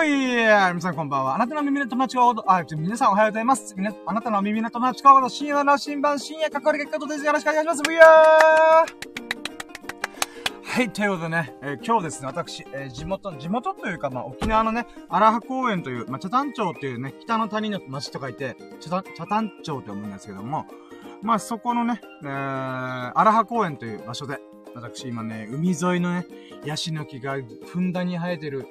[0.00, 1.34] おい皆さんこんばんは。
[1.34, 3.74] あなたの耳の友達があ、皆さんおはようございます。
[3.76, 7.26] みな、あなたの耳の友達が深夜の新版、深夜かかり結果です。
[7.26, 7.82] よろしくお願いします。
[7.82, 8.06] ブヤー
[10.64, 20.64] はい、ということでね、えー、今日ですね、私、えー、地元、地元というか、まあ、沖縄のね、荒波公園という、まあ、茶谷町っていうね、北の谷の町と書いて、茶茶谷町って思うんですけども、
[21.20, 24.38] まあ、そこのね、えー、荒波公園という場所で、
[24.74, 26.26] 私今ね、海沿いのね、
[26.64, 28.66] ヤシの木がふんだんに生えてる、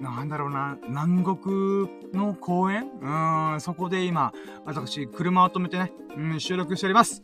[0.00, 2.90] なんだろうな、南国の公園？
[3.00, 4.32] うん、そこで今、
[4.64, 7.22] 私、車を止めてね、うん、収録しております。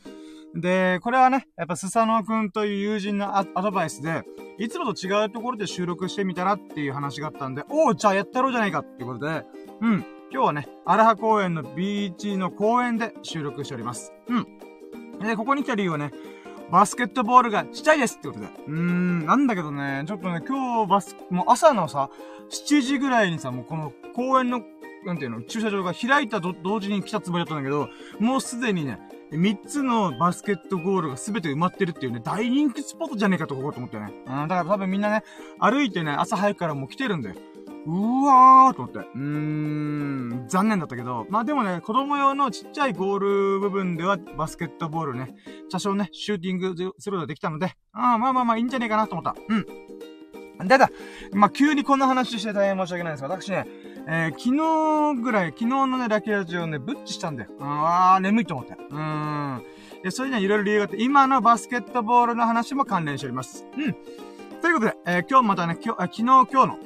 [0.54, 4.24] で、これはね、やっぱスサノくんという友人のアドバイスで、
[4.58, 9.44] いつもと違うところで収録してみたらっていう話があったんで、おう、じゃあやったろうじゃないかっていうことで、
[9.80, 14.12] うん、今日はね、アラハ公園のビーチの公園で収録しております。
[14.28, 14.46] うん。
[15.20, 16.12] で、ここに来た理由はね、
[16.70, 18.46] バスケットボールがちっちゃいですってことで。
[18.46, 22.10] うーん、なんだけどね、ちょっとね、今日バス、もう朝のさ、
[22.50, 24.62] 7時ぐらいにさ、もうこの公園の、
[25.04, 28.98] なんていうの、駐車場が開いたと同時に来たつもりだったんだけど、もうすでにね、
[29.32, 34.12] 3つのバスケットゴールが全て埋まってるっていうね、大人気スポットじゃねえかとここと思ってね。
[34.26, 35.22] うん、だから多分みんなね、
[35.58, 37.36] 歩いてね、朝早くからもう来てるんだよ。
[37.86, 38.98] うわーと思って。
[38.98, 41.26] うーん、残念だったけど。
[41.30, 45.34] まあでもね、子供用のちっちゃいゴール部分ではバスケットボールね、
[45.70, 49.34] 多少ね、シューティングすることができたので、あまあまあまあいいんじゃねえかなと思った。
[49.48, 50.68] うん。
[50.68, 50.90] でだ、
[51.32, 53.66] まあ急にこんな話して大変申し訳ないんですが、私ね、
[54.06, 57.50] えー、昨日ぐらい、昨日のね、ラッキラジオね、ブッチしたんだよ。
[57.60, 58.74] あー、眠いと思って。
[58.74, 59.62] うーん。
[60.02, 63.64] で、それにはいろいろ理由があって、今のバスケットボールの話も関連しております。
[63.76, 63.94] うん。
[64.60, 66.78] ということで、えー、今日またね、今日、昨日今日の、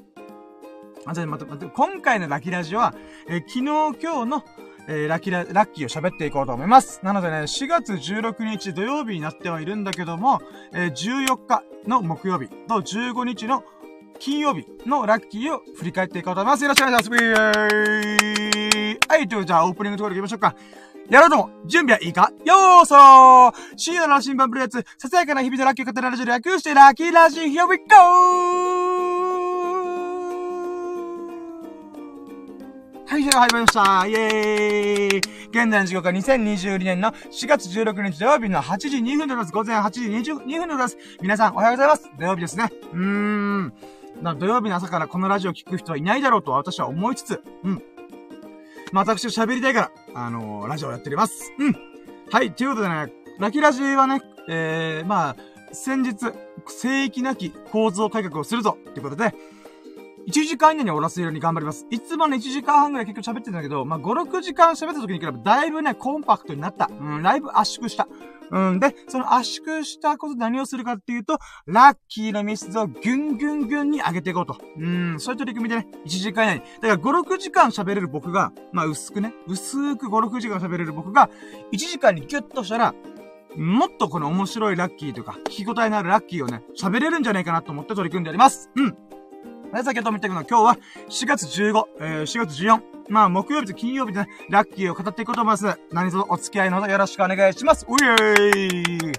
[1.06, 2.94] あ、じゃ待って待って、今回のラッキーラジオは、
[3.28, 3.92] えー、昨日今
[4.24, 4.44] 日の、
[4.88, 7.00] えー、ラッキーラ、ラッキーを喋っていこうと思います。
[7.02, 10.40] なのでね、4月16日土曜日になってはいるんだけども、
[10.72, 13.64] えー、14日の木曜日と15日の
[14.18, 16.62] 金曜日のラッキーを振り返っていこうと思います。
[16.62, 17.22] よろしくお願いします。
[19.08, 20.54] はい、という、じゃあオープニングのところ行きましょうか。
[21.10, 22.32] やろうとも、準備はいいか？
[22.46, 28.83] よーそー深夜の新版プレイヤーささやかな日々のラッキーを語るラジオ略してラッキーラジオ Here we go!
[33.14, 34.06] はい、じゃあ始まりました。
[34.08, 39.52] イェーイ現在の時刻は2022年の4月16日土曜日の8時2分でございます。
[39.52, 40.98] 午前8時22分でございます。
[41.22, 42.10] 皆さんおはようございます。
[42.18, 42.72] 土曜日ですね。
[42.92, 43.72] うーん。
[44.36, 47.82] 土曜日の朝からこのラジオを聞く人はいないだろうと私は思いつつ、うん。
[48.90, 51.52] まあ、私は喋りたいから、あのー、ラジオをやっております。
[51.56, 51.76] うん。
[52.32, 55.36] はい、ということでね、ラキラジはね、えー、まあ、
[55.72, 56.32] 先日、
[56.66, 59.32] 聖域なき構造改革をするぞっていうことで、
[60.26, 61.86] 1時間以内に終わらせるように頑張ります。
[61.90, 66.88] いつもね、1時間半ぐらい結局喋ってたんだけど、まあ、5、6時間喋った時に比べだいぶね、コンパクトになった。
[66.90, 68.08] うん、だいぶ圧縮した。
[68.50, 74.58] うん、で、その圧縮したこと何をするかっていうと、ラッキーのミスをギュンギュンギュンに上げていこうと。
[74.78, 76.60] うん、そういう取り組みでね、1時間以内に。
[76.80, 81.30] だから5、6時間喋れる僕が、まあ、薄くね、薄く5、6時間喋れる僕が、
[81.72, 82.94] 1時間にギュッとしたら、
[83.56, 88.70] もっとこの面白いラッキーというか、聞き応えのあるラッキーをね、喋れるんじゃないかなと思って取り組んでおります。
[88.76, 88.96] うん。
[89.82, 92.80] 先ほど見たけど、今日は4月15、えー、4月14。
[93.08, 95.78] まあ、木曜日と金曜日でね、ラッキーを語っていこうと思います。
[95.92, 97.86] 何卒お付き合いのほどよろしくお願いします。
[97.88, 99.12] うえーい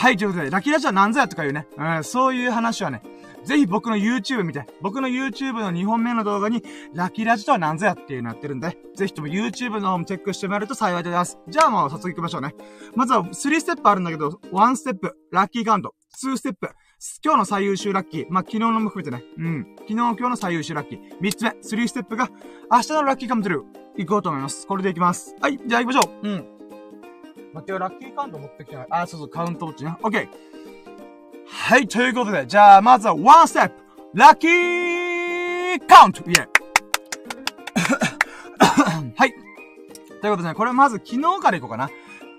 [0.00, 3.02] はい、ということで、ラッキーラジオは何ぞやとかいうね、うん、そういう話はね、
[3.44, 6.62] ぜひ僕の YouTube 見て、僕の YouTube の2本目の動画に、
[6.94, 11.38] ラッキーラジとは何ぞやっていうのやってるんで、ぜひとも YouTube の方もチェックしてもらえると幸いでございます。
[11.48, 12.54] じゃあもう早速行きましょうね。
[12.94, 16.68] まずは3ステップあるんだけど、1ステップ、ラッキーカウント、2ステップ、
[17.22, 18.26] 今日の最優秀ラッキー。
[18.28, 19.22] まあ、昨日のも含めてね。
[19.38, 19.66] うん。
[19.76, 21.00] 昨日、今日の最優秀ラッキー。
[21.20, 22.28] 三つ目、スリーステップが、
[22.72, 23.64] 明日のラッキーカムトゥルー。
[23.98, 24.66] 行こうと思います。
[24.66, 25.36] これで行きます。
[25.40, 26.28] はい、じゃあ行きましょう。
[26.28, 26.44] うん。
[27.54, 28.86] 待ってよ、ラッキーカウント持ってきてない。
[28.90, 29.94] あ、そうそう、カウントウォッチね。
[30.02, 30.28] オッケー。
[31.46, 33.74] はい、ということで、じゃあ、まずは、ワンステップ。
[34.14, 36.48] ラッキーカウントイェ
[39.14, 39.32] はい。
[40.20, 41.90] ということでね、これまず昨日から行こうかな。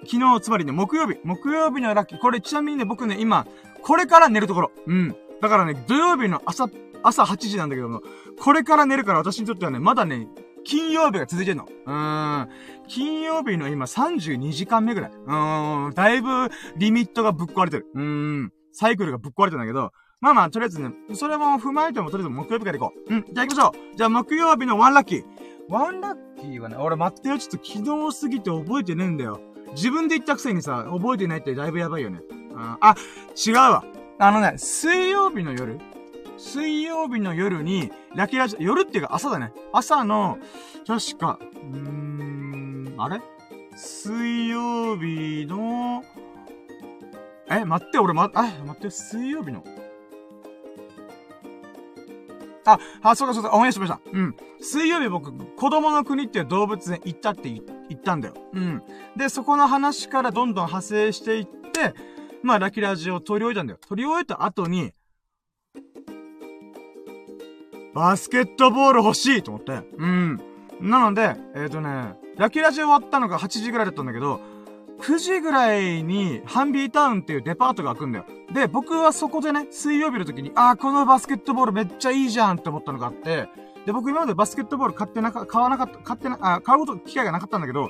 [0.05, 1.17] 昨日、つまりね、木曜日。
[1.23, 2.19] 木曜日のラッキー。
[2.19, 3.45] これちなみにね、僕ね、今、
[3.83, 4.71] これから寝るところ。
[4.87, 5.15] うん。
[5.41, 6.69] だからね、土曜日の朝、
[7.03, 8.01] 朝8時なんだけども、
[8.39, 10.27] これから寝るから私にとってはね、まだね、
[10.63, 11.65] 金曜日が続いてんの。
[11.85, 12.49] うーん。
[12.87, 15.11] 金曜日の今32時間目ぐらい。
[15.11, 15.93] うーん。
[15.93, 17.87] だいぶリミットがぶっ壊れてる。
[17.93, 18.53] うーん。
[18.71, 19.91] サイクルがぶっ壊れてんだけど、
[20.21, 23.15] まあまあ、とりあえずね、それも踏まえてもとりあえず木曜日から行こう。
[23.15, 23.25] うん。
[23.25, 23.97] じゃあ行きましょう。
[23.97, 25.23] じゃあ木曜日のワンラッキー。
[25.69, 27.37] ワンラッキーはね、俺待ってよ。
[27.37, 29.39] ちょっと昨日過ぎて覚えてねえんだよ。
[29.73, 32.21] 自分で言ったくせにさ、覚えてないってだいぶやばいよね。
[32.81, 32.95] あ、
[33.47, 33.83] 違うわ。
[34.17, 35.79] あのね、水曜日の夜
[36.37, 39.51] 水曜日の夜に、ラキラジ、夜っていうか朝だね。
[39.73, 40.37] 朝の、
[40.87, 43.21] 確か、うーん、あれ？
[43.75, 46.03] 水曜日の、
[47.49, 49.63] え、待って、俺ま、あ、待って、水曜日の？
[52.65, 53.99] あ、あ、そうかそうか、思い出しました。
[54.11, 54.35] うん。
[54.59, 57.61] 水曜日僕、子供の国っていう動物園行ったって言
[57.97, 58.33] ったんだよ。
[58.53, 58.83] うん。
[59.15, 61.93] で、そこの話からどんどん派生していって、
[62.43, 63.79] まあ、ラキラジを取り終えたんだよ。
[63.87, 64.93] 取り終えた後に、
[67.93, 69.81] バスケットボール欲しいと思って。
[69.97, 70.39] うん。
[70.79, 74.39] なので、えっ、ー、とね、ラキラジ終わったのが8時ぐらいだったんだけど、
[74.99, 78.25] 9時ぐらいに、ハンビータウンっていうデパートが開くんだよ。
[78.53, 83.47] で、僕はそこでね、水曜日の時に、あー、このバスケットボールめっちゃいいじゃんって思ったのがあって、
[83.85, 87.89] で、僕今までバスケットボール買ってなか、買わなかった、買ってな、あ、買うこと、機会がなかったんだけど、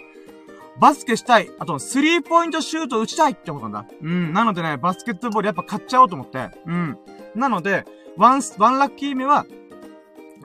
[0.80, 1.50] バスケしたい。
[1.60, 3.86] あと、スリーポイントシュート打ちたいって思ったんだ。
[4.02, 4.34] うん。
[4.34, 6.50] なのでね、バスケットボールやっぱ買っちゃおうと思って。
[6.66, 6.98] うん。
[7.36, 7.86] なので、
[8.18, 9.46] one、one lucky 目は、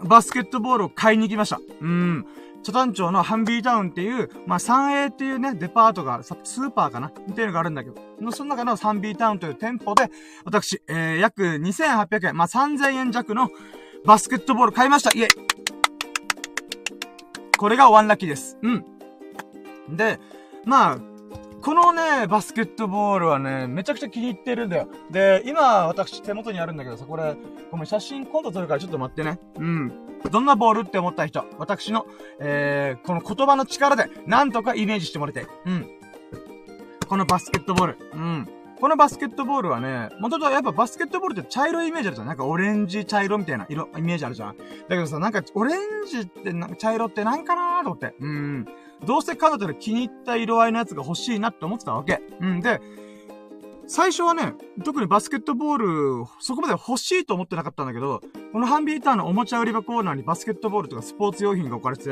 [0.02, 1.60] バスケットボールを買いに行きました。
[1.81, 2.26] うん。
[2.62, 7.08] チョタン町のハンビータウンっていう、まあ、3A っていうね、デパートが、スーパーかな？
[7.08, 10.10] っていうのがあるんだけど、その中のサンビータウンという店舗で、
[10.44, 13.50] 私、えー、約2800円、まあ、3000円弱の
[14.04, 15.28] バスケットボール買いましたイェイ
[17.56, 18.58] これがワンラッキーです。
[18.62, 18.94] うん。
[19.88, 20.19] で、
[20.64, 20.98] まあ、
[21.62, 24.88] このね、バスケットボールはね、めちゃくちゃ気に入ってるんだよ。
[25.10, 27.36] で、今、私手元にあるんだけどさ、これ、
[27.70, 29.38] ごめん、写真今度撮るからちょっと待ってね。
[29.56, 29.92] うん。
[30.31, 32.06] どんなボールって思った人、私の、
[32.38, 35.46] えー、この言葉の力で、なんとかイメージしてもらいたい。
[35.66, 35.87] うん。
[37.08, 37.98] このバスケットボール。
[38.12, 38.48] うん。
[38.80, 42.26] このバスケットボールはね、元々やっぱバスケットボールって茶色いイメージあるじゃん。
[42.26, 44.56] なんかオレンジ茶色みたいな色、イメージあるじゃん。
[44.58, 48.14] だけどさ、なんかオレンジってな茶色ってなんかなーと思って。
[48.20, 48.66] うん。
[49.04, 52.20] どうせ彼女の気に入った色合いのやつが欲しいなって思ってたわけ。
[52.40, 52.80] うんで、
[53.86, 58.20] 最初はね、特にバスケットボール、そこまで欲しいと思ってなかったんだけど、
[58.52, 62.10] このハンビーターのおもちゃ売り場コーナーにバスケットボールとかスポーツ用品が置かれてて、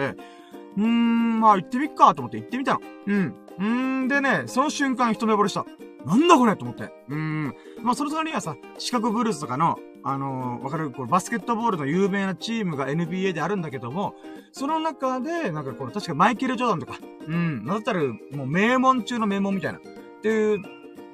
[0.77, 2.81] うーん、まあ行ってみっかと思って行ってみたの。
[3.07, 3.35] うん。
[3.59, 3.65] うー
[4.05, 5.65] んでね、その瞬間一目惚れした。
[6.05, 6.85] なんだこれと思って。
[6.85, 7.55] うーん。
[7.83, 10.91] まあその隣にはさ、シカゴブルースとかの、あのー、わかる？
[10.91, 14.15] これバスケットボールの有名なチームが NBA であるんだけども、
[14.53, 19.83] その中で、なんかこれ確かマイケル・ジョーダンとか、うん、なだったらもう名門中の名門みたいな、っ
[20.23, 20.63] ていう、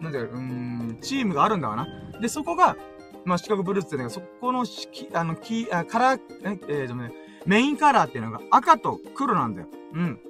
[0.00, 1.86] なんだろう、うん、チームがあるんだわな。
[2.20, 2.76] で、そこが、
[3.24, 7.12] まあ、シカゴブルースってね、そこの、き、あの、き、あ、カラー、え、えー、とね、
[7.46, 9.68] メインカラーっていうのが赤と黒なんだよ。
[9.92, 10.20] うん。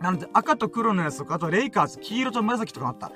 [0.00, 3.12] なので、赤と黒のやつとか、あとレイカーズ、黄色と紫とかあった。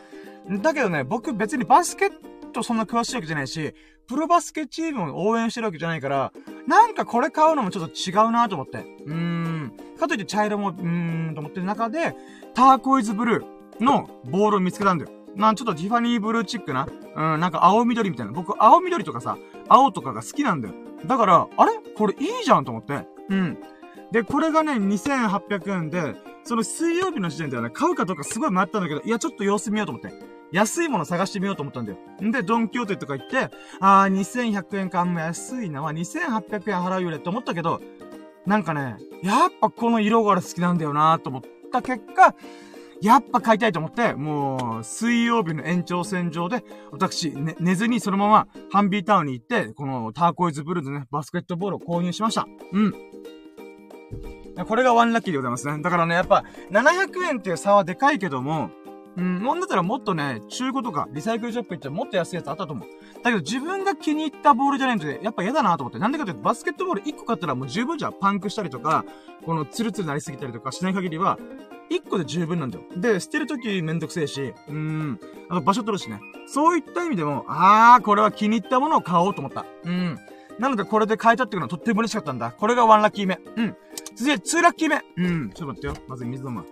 [0.62, 2.12] だけどね、僕別にバスケッ
[2.52, 3.74] トそんな詳しいわけじゃないし、
[4.10, 6.32] プロバスケチームを応援してるわけじゃないから、
[6.66, 8.78] なんかこれ買うのもちょっと違うなと思って。
[9.06, 9.72] うーん。
[10.00, 12.16] かといって茶色も、うーん、と思ってる中で、
[12.52, 15.12] ターコイズブルーのボールを見つけたんだよ。
[15.36, 18.32] なん、ちょっとティファニーブルーチックな、うん、なんか青緑みたいな。
[18.32, 20.74] 僕、青緑とかさ、青とかが好きなんだよ。
[21.06, 21.70] だから、あれ？
[21.96, 23.06] これいいじゃんと思って。
[23.28, 23.58] うん。
[24.10, 30.39] で、これがね、2800円で、その水曜日の時点ではね、買うかどうかすごい迷ったんだけど、いや、ちょっと様子見ようと思って。
[30.52, 31.98] 安いもの探してみようと思ったんだよ。
[32.22, 33.50] んで、ドンキョーテとか行って、
[33.80, 37.80] あー、2100円か、あんま安いな、まあ、2800円払うよりって思ったけど、
[38.46, 42.34] なんかね、やっぱこの色柄好きなんだよなと思った結果、
[43.02, 52.46] やっぱ買いたいと思って、もう、水曜日の延長線上で、私、ね、寝ずにそのまま、ハンビータウンに行って、このターコイズブルーズね、バスケットボールを購入しました。
[52.72, 52.94] うん。
[54.66, 55.82] これがワンラッキーでございますね。
[55.82, 58.70] だからね、やっぱ、700円っていう差はでかいけども、
[59.16, 62.88] うん、なんだったらもっとね、中古とかリサイクルショップ行ってもっと安いやつあったと思う。
[63.22, 65.98] だけど自分が気に入ったボールじゃないんで、やっぱ嫌だなと思って。
[65.98, 68.12] なんでかというと、バスケットボール1個買ったらもう十分じゃん。
[68.12, 69.04] パンクしたりとか、
[69.44, 71.38] このツルツルなりすぎたりとかしない限りは、
[71.90, 72.84] 1個で十分なんだよ。
[72.96, 76.20] で、捨てるときめんどくせえし、うーん、あと場所取るしね。
[76.46, 79.66] そういった意味でも、あー、これは気に入ったものを買おうと思った。
[79.84, 80.18] うん。
[80.60, 82.52] なのでこれで買えたっていうのはとっても嬉しかったんだ。
[82.52, 83.40] これが1ラッキー目。
[83.56, 83.76] うん。
[84.14, 85.02] 続いて2ラッキー目。
[85.16, 85.50] うん。
[85.50, 85.94] ちょっと待ってよ。
[86.06, 86.66] まず水飲む。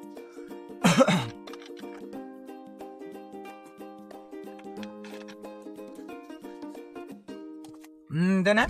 [8.18, 8.66] んでね、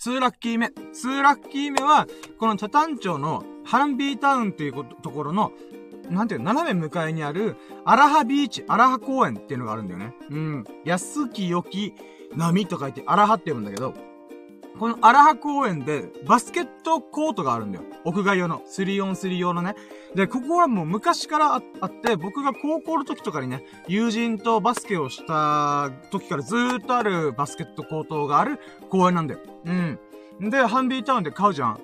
[0.00, 0.66] 2ラッキー目。
[0.66, 2.06] 2ラッキー目は、
[2.38, 5.52] このチャタン町のハンビータウンっていうところの、
[6.10, 10.14] なんていう斜め向かいにある、アラハビーチ、アラハ公園っていうのがあるんだよね。
[10.30, 10.64] うん。
[10.84, 11.94] 安き良き
[12.34, 13.94] 波と書いて、アラハって読むんだけど、
[14.78, 17.84] この荒葉公園でバスケットコートがあるんだよ。
[18.04, 18.60] 屋外用の。
[18.60, 19.74] 3on3 用のね。
[20.14, 29.40] で、ここはもう昔からあって、僕が高校の時とかにね、友人とバスケをした時からずーっとあるバスケットコートがある公園なんだよ。
[29.64, 30.50] うん。
[30.50, 31.80] で、ハンビータウンで買うじゃん。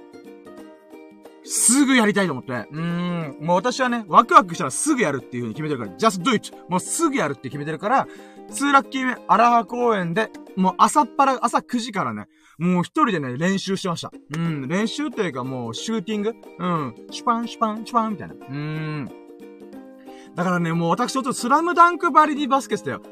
[1.44, 2.52] すぐやりたいと思って。
[2.52, 3.36] うーん。
[3.40, 6.54] もう私はね、ワクワクしたらすぐやるっていう風に決めてるから、just do it!
[6.68, 8.06] もうすぐやるって決めてるから、
[8.50, 12.28] 2ラッキー目、荒葉公園で、もう朝っぱら、朝9時からね、
[12.62, 14.12] もう一人でね、練習してました。
[14.36, 18.34] うん、練習というかもう、シューティングうん、シュパン、シュパン、シュパン、みたいな。
[18.34, 19.10] うん。
[20.36, 23.02] だからね、もう私ちょっとスラムダンクバリディバスケスだよ。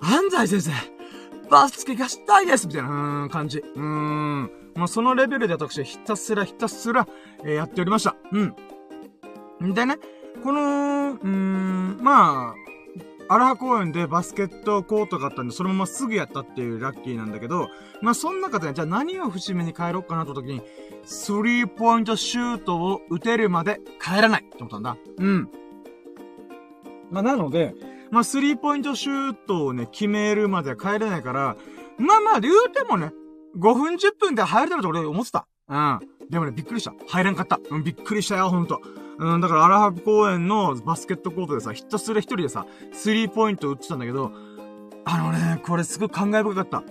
[0.00, 3.62] 安西先生、バスケがしたいですみたいな、うん、感じ。
[3.76, 4.50] うん。
[4.74, 7.06] もうそのレベルで私はひたすらひたすら、
[7.44, 8.16] えー、やっておりました。
[8.32, 9.72] うん。
[9.72, 9.98] でね、
[10.42, 12.54] この、うーん、まあ、
[13.28, 17.68] アラハ公園でバスケットコートがあったんで、そのまますぐやったっていうラッキーなんだけど、
[18.00, 20.62] まあ、その中で、じゃあ何を節目に帰ろうかなと時に、
[21.04, 24.96] スリーポイントシュートを打てるまで帰らないって思ったんだ。
[25.18, 25.50] うん。
[27.10, 27.74] まあ、なので、
[28.10, 31.56] まあ、スリーポイントシュートをね、決めるまでは帰れないから、
[31.98, 33.12] まあまあ、言うてもね、
[33.58, 35.48] 5分10分で入れたらと俺思ってた。
[35.68, 36.00] うん。
[36.30, 36.94] でもね、びっくりした。
[37.08, 37.58] 入れんかった。
[37.70, 38.80] うん、びっくりしたよ、ほんと。
[39.18, 44.32] うん、だから荒博公園のバスケットコートでさ、ひたすら一人でさ、スリーポイント打ってたんだけど、
[45.04, 46.82] あのね、これすごい考え深かった。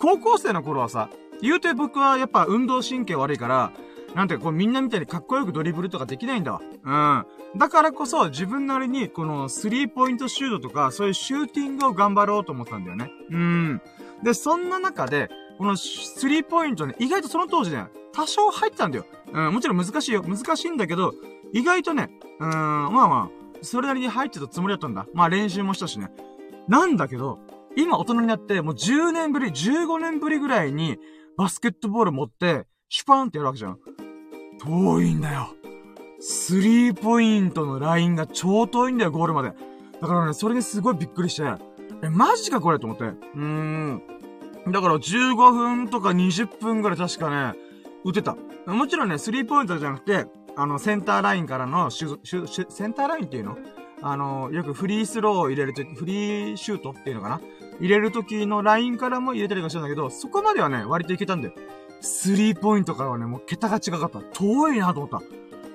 [0.00, 1.08] 高校生の頃はさ、
[1.40, 3.72] 言うて僕はやっぱ運動神経悪いから、
[4.14, 6.60] なんていうか、こうみんなみたいにかっこよくドリブルとかできないんだわ。
[6.84, 7.58] うん。
[7.58, 13.10] だからこそ自分なりにこのスリーポイントシュートとか、そういうシューティングを頑張ろうと思ったんだよね。
[13.30, 13.80] うん。
[14.22, 19.06] で、そんな中で、このスリーポイントね、意外とその当時ね、多少入ってたんだよ。
[19.32, 20.22] うん、もちろん難しいよ。
[20.22, 21.14] 難しいんだけど、
[21.52, 25.06] 意外とね、うーん、まあまあ、それなりに入ってたつもりだったんだ。
[25.14, 26.10] まあ練習もしたしね。
[26.68, 27.38] なんだけど、
[27.76, 30.98] 今大人になって、もう10年ぶり、15年ぶりぐらいに、
[31.36, 33.78] バスケットボール持って、シュパーンってやるわけじゃん。
[34.60, 35.54] 遠いんだよ。
[36.20, 39.52] スリーポイントのラインが超遠いんだよ、ゴールまで。
[40.00, 41.42] だからね、それにすごいびっくりして、
[42.02, 43.04] え、マジかこれと思って。
[43.04, 44.02] うーん。
[44.68, 47.58] だから15分とか20分ぐらい確かね、
[48.04, 48.36] 打てた。
[48.66, 53.56] もちろんね、スリーポイントじゃなくて、あの、センターラインからのシュ、シュ、シュ、センターラインっていうの？
[54.02, 57.40] あの、よくフリースローを入れるとき、フリーシュートっていうのかな？
[57.80, 61.54] 入れるときのラインからも入れたりとかしたんだけど、そこまではね、割といけたんだよ。
[62.00, 64.20] スリーポイントからはね、もう桁が違かった。
[64.20, 65.22] 遠いなと思った。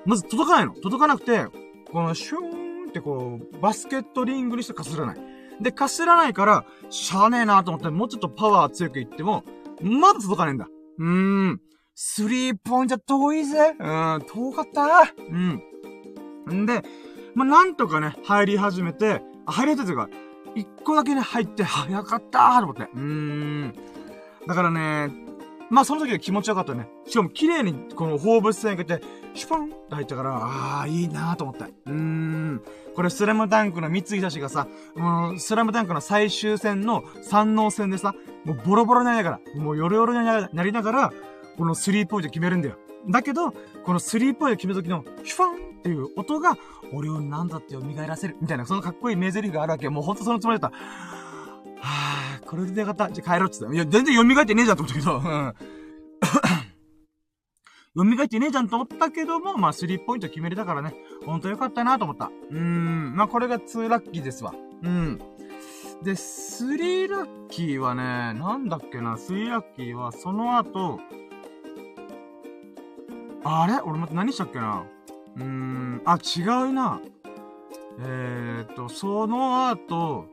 [0.06, 0.74] まず届かないの。
[0.74, 1.46] 届かなくて、
[1.92, 5.18] このシューンってこう、バスケットリングにしてかすらない。
[5.62, 9.44] で、かすらないから、しゃあねえなと思って、もうちょっとパワー強くいっても、
[9.82, 10.68] まだ届かねえんだ。
[11.00, 11.62] うーん。
[12.00, 13.74] スリーポイント遠いぜ。
[13.80, 15.12] うん、遠かった。
[15.32, 16.62] うん。
[16.62, 16.84] んで、
[17.34, 20.10] まあ、なんとかね、入り始めて、入り始めてか、
[20.54, 22.84] 一個だけね、入って、早かったーと思って。
[22.84, 23.74] うーん。
[24.46, 25.12] だからね、
[25.72, 26.88] まあその時は気持ちよかったね。
[27.08, 31.66] しかも綺麗にこの放物線がけて、シュポンって入ったから、ああ、いいなーと思った。
[31.66, 32.62] うーん。
[32.96, 34.68] これスラムダンクの三井久志がさ、
[35.36, 38.14] う、スラムダンクの最終戦の三能戦でさ、
[38.46, 41.14] もうボロボロになりながら、もうヨロヨロになりながら、
[41.58, 42.78] このスリーポイント決めるんだよ。
[43.10, 46.58] だけど、このスリーポイント決めた時の、シュファンっていう音が、
[46.94, 48.38] 俺をなんだって蘇らせる。
[48.42, 49.90] みたいな、そのかっこいい名台詞があるわけ。
[49.90, 50.78] もうほんとそのつもりだった。
[50.78, 53.12] はぁ、これでよかった。
[53.12, 53.76] じゃあ帰ろうって言った。
[53.76, 55.54] いや、全然蘇ってねえじゃんと思ったけど、うん。
[58.18, 60.94] 蘇ってねえじゃんと思ったけども、まあ、スリーポイント決めれたからね、
[61.26, 62.26] ほんとよかったなと思った。
[62.26, 63.16] うーん。
[63.16, 64.54] まあ、これが2ラッキーですわ。
[64.84, 65.20] うん。
[66.04, 71.00] で、3ラッキーはね、なんだっけな、3ラッキーは、その後、
[73.50, 73.80] あれ？
[73.80, 74.84] 俺また何したっけな？
[75.38, 77.00] うーん、あ、違うな。
[78.00, 80.26] えーっと、その後、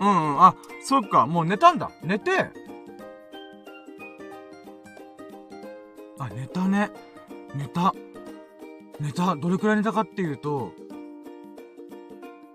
[0.00, 1.90] うんうん、あ、そっか、もう寝たんだ。
[2.04, 2.30] 寝て、
[6.20, 6.92] あ、寝たね。
[7.52, 7.92] 寝た。
[9.00, 9.34] 寝た。
[9.34, 10.72] どれくらい寝たかっていうと、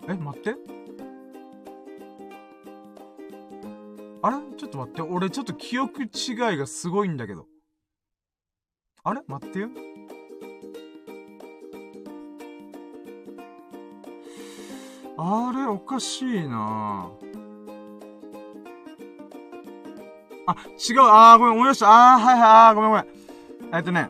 [0.07, 0.55] え、待って。
[4.21, 4.37] あれ？
[4.57, 5.01] ちょっと待って。
[5.01, 6.09] 俺ちょっと記憶違い
[6.57, 7.45] がすごいんだけど。
[9.05, 9.21] あれ？
[9.27, 9.67] 待ってよ。
[15.17, 15.65] あれ？
[15.65, 17.09] おかしいな
[20.47, 20.55] あ、
[20.89, 21.01] 違う。
[21.01, 22.15] あー、ごめん、思い出した。
[22.15, 23.05] あー、はいはい、あー、ごめんごめん。
[23.75, 24.09] えっとね。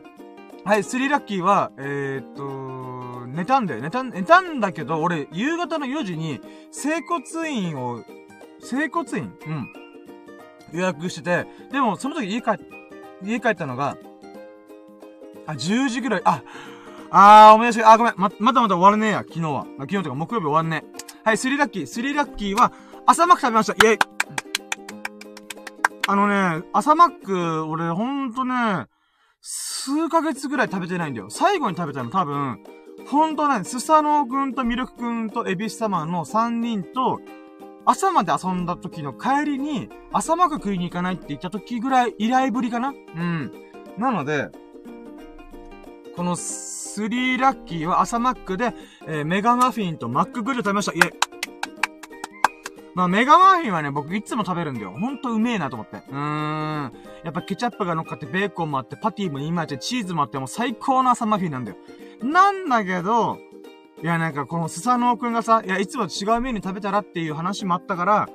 [0.64, 3.80] はい、スリラッキーは、えー、っと、寝たんだよ。
[3.80, 8.04] 寝た、寝たんだけど、俺、夕方の4時に、整骨院を、
[8.60, 9.32] 整骨院？
[9.44, 9.68] うん。
[10.72, 12.50] 予約してて、でも、その時家帰、
[13.24, 13.96] 家帰ったのが、
[15.46, 16.42] あ、10時ぐらい、あ、
[17.10, 17.92] あー、思い出した。
[17.92, 18.14] あ、ごめん。
[18.16, 19.66] ま、またまた終わるねえや、昨日は。
[19.80, 21.86] 昨日とか木曜日終わんねえはい、スリラッキー。
[21.86, 22.72] スリラッキーは、
[23.06, 23.74] 朝マック食べました。
[23.74, 23.98] イェイ。
[26.06, 28.86] あのね、朝マック、俺、ほんとね、
[29.40, 31.30] 数ヶ月ぐらい食べてないんだよ。
[31.30, 32.58] 最後に食べたの多分、
[33.06, 37.20] ほんとね、スサノオくんとミルクくんとエビス様の3人と、
[37.86, 43.52] 朝まで遊んだ時の帰りに、朝マック食いに行かないって言った時ぐらい、依頼ぶりかなうん。
[43.98, 44.48] なので、
[46.16, 48.72] このスリーラッキーは朝マックで、
[49.06, 50.92] えー、メガマフィンとマックグリル食べました。
[50.92, 51.12] イェイ
[52.94, 54.92] まあ、メガマフィンはね、僕いつも食べるんだよ。
[54.92, 55.96] ほんとうめえなと思って。
[55.96, 56.92] うーん。
[57.24, 61.76] やっぱケチャップが乗っかって、ベーコンもあって、パティも今やって、チーズもあって、もう最高の朝マフィンなんだよ。
[62.22, 63.38] なんだけど、
[64.00, 68.28] いや、なんかこのスサノオくんがさ、いや、いつも違うメニュー食べたらっていう話もあったから、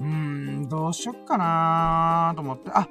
[0.00, 2.88] うーん、どうしよっかなーと思って、あ、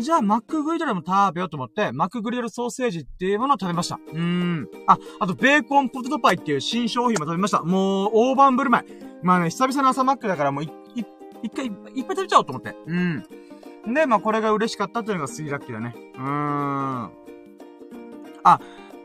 [0.00, 3.96] じゃあ、マックグリドルも食べようと思って、マックグリドルソーセージっていうものを食べました。
[3.96, 4.68] うーん。
[4.86, 7.62] あ、あと、ベーコンポテトパイっていう新商品も食べました。
[7.62, 8.84] もう、大盤振る舞い。
[9.22, 11.04] まあね、久々の朝マックだからもうい、い、
[11.42, 12.74] 一回いっぱい食べちゃおうと思って。
[12.86, 13.24] うん。
[13.94, 15.94] で、まあ、これが嬉しかったっていうのが3ラッキーだね。
[16.14, 17.10] うーん。
[18.44, 18.60] あ、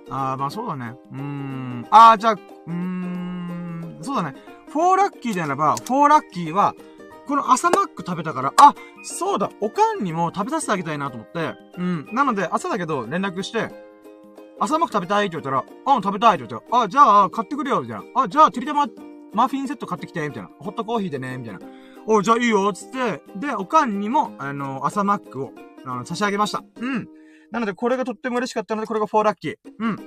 [0.09, 0.95] あまあそうだね。
[1.12, 1.88] うーん。
[1.89, 4.35] あじゃあ、うーん、そうだね。
[4.73, 6.75] 4ラッキーであれば、4ラッキーは、
[7.27, 12.10] この朝マック食べたから、あ、そうだ、おかんにも食べさせてあげたいなと思って、うん。
[12.12, 13.70] なので、朝だけど連絡して、
[14.60, 18.03] 朝マック食べたいって言ったら、うん、食べたいって言ったら、あ、じゃあ、買ってくれよ、みたいな。
[18.24, 18.88] あ、じゃあ、てりたま、
[19.34, 20.50] マフィンセット買ってきて、みたいな。
[20.60, 21.60] ホットコーヒーでね、みたいな。
[22.06, 25.51] おじゃあいいよ、つって、で、おかんにも、あの、朝マックを、
[25.86, 26.63] あの、差し上げました。
[26.80, 27.08] うん。
[27.51, 29.56] なので、これがとっても嬉しかったので、これが4ラッキー。
[29.80, 29.98] うん。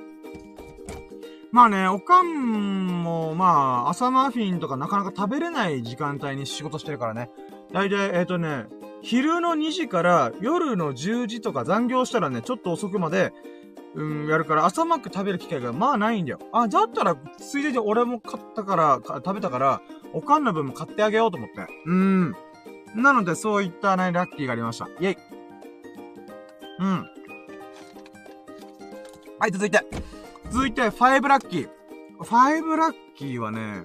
[1.52, 7.30] まあね、おかんも、まあ、朝マフィンとかなかなか食べれない時間帯に仕事してるからね。
[7.72, 8.66] だいたい、えっ、ー、とね、
[9.02, 13.32] 昼の2時から夜の10時とか残業したらね、ちょっと遅くまで、
[13.94, 16.38] うん、やるから、朝マック食べる機会がまあないんだよ。
[16.52, 19.80] あ、だったら、ついでに俺も買ったから、食べたから、
[20.12, 21.66] おかんの分も買ってあげようと思って。
[21.86, 22.36] うん。
[22.94, 24.86] なので、そういったね、ラッキーがありました。
[24.86, 25.16] イェイ。
[26.80, 27.06] うん。
[29.38, 29.80] はい、続いて。
[30.50, 31.68] 続いて、5ラッキー。
[32.18, 33.84] 5ラッキーはね、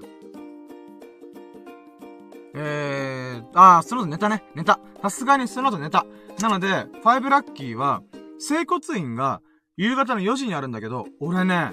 [2.54, 4.44] えー、あー、その後ネタね。
[4.56, 4.80] ネタ。
[5.02, 6.06] さすがにその後ネタ。
[6.42, 8.02] なので、5ラッキーは、
[8.40, 9.42] 整骨院が
[9.78, 11.72] 夕方の4時にあるんだけど、俺ね、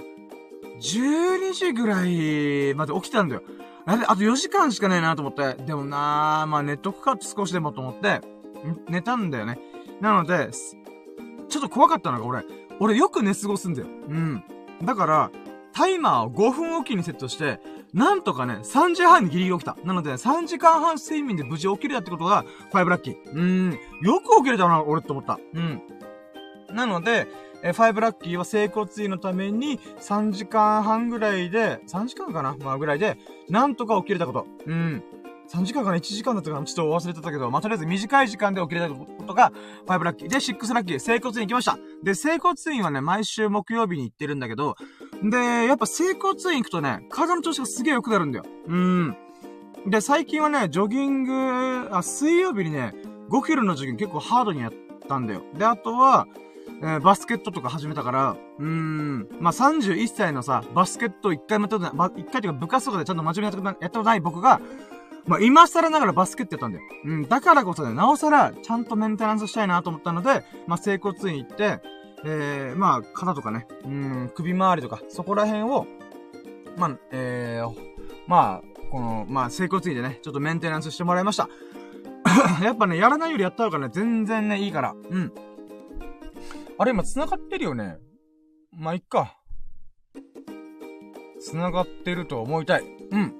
[0.80, 3.42] 12時ぐらいまで起きたんだよ。
[3.86, 5.54] あれ、あと4時間しかねえなと思って。
[5.64, 8.20] でもなー、まあ寝とくかって少しでもと思って、
[8.88, 9.58] 寝たんだよね。
[10.00, 10.50] なので、
[11.48, 12.44] ちょっと怖かったのが俺、
[12.80, 13.88] 俺よく寝過ごすんだよ。
[13.88, 14.44] うん。
[14.82, 15.30] だから、
[15.72, 17.60] タイマーを5分おきにセットして、
[17.92, 19.76] なんとかね、3時半にギリギリ起きた。
[19.84, 23.16] なので、3時間半睡眠で無事起きれたってことが、5ラッキー。
[23.32, 23.78] うーん。
[24.02, 25.38] よく起きれたな、俺って思った。
[25.54, 25.82] うん。
[26.74, 27.26] なので、
[27.62, 33.16] え5ラッキーは整骨院のために3時間半ぐらいで、3時間かなまあぐらいで、
[33.48, 34.46] なんとか起きれたこと。
[34.66, 35.02] うん。
[35.48, 39.52] 3時間かな ?1 時間だったかなちょっと忘れてたけど、まあ、とりあえず短い時間で起きれたことが、
[39.86, 40.28] 5ラッキー。
[40.28, 41.78] で、6ラッキー、整骨院行きました。
[42.02, 44.76] で、整骨院はね、毎週木曜日に行ってるんだけど、
[45.22, 48.44] で、やっぱ整骨院行くとね、体の調子がすげえ良くなるんだよ。
[48.66, 49.16] うん。
[49.86, 52.94] で、最近はね、ジョギング、あ、水曜日にね、
[53.30, 54.72] 5キロのジョギング結構ハードにやっ
[55.08, 55.42] たんだよ。
[55.56, 56.26] で、あとは、
[56.80, 64.60] えー、バスケットとか始めたから、うーん、まあ、31歳のさ、バスケット一回もやったことない、一回というか部活とかでちゃんと真面目にやったことない僕が、
[65.26, 66.84] まあ、今更ながらバスケットやったんだよ。
[67.04, 71.80] うん、だからこそね、なおさら、ちゃんとメンテナンスしたいなと思ったので、まあ、整骨院行って、
[72.24, 75.86] えー、まあ、肩とかね、うん、首周りとか、そこら辺を、
[76.76, 77.74] まあ、えー、
[78.26, 81.48] まあ、この、まあ、整骨院でね、ちょっとメンテナンスしてもらいました。
[82.62, 84.94] やっぱね、やらないよりやった方がね、全然ね、いいから。
[85.10, 85.32] うん。
[86.78, 87.98] あれ、今繋がってるよね。
[88.72, 89.36] まあ、いっか。
[91.40, 92.84] 繋がってると思いたい。
[93.10, 93.34] うん。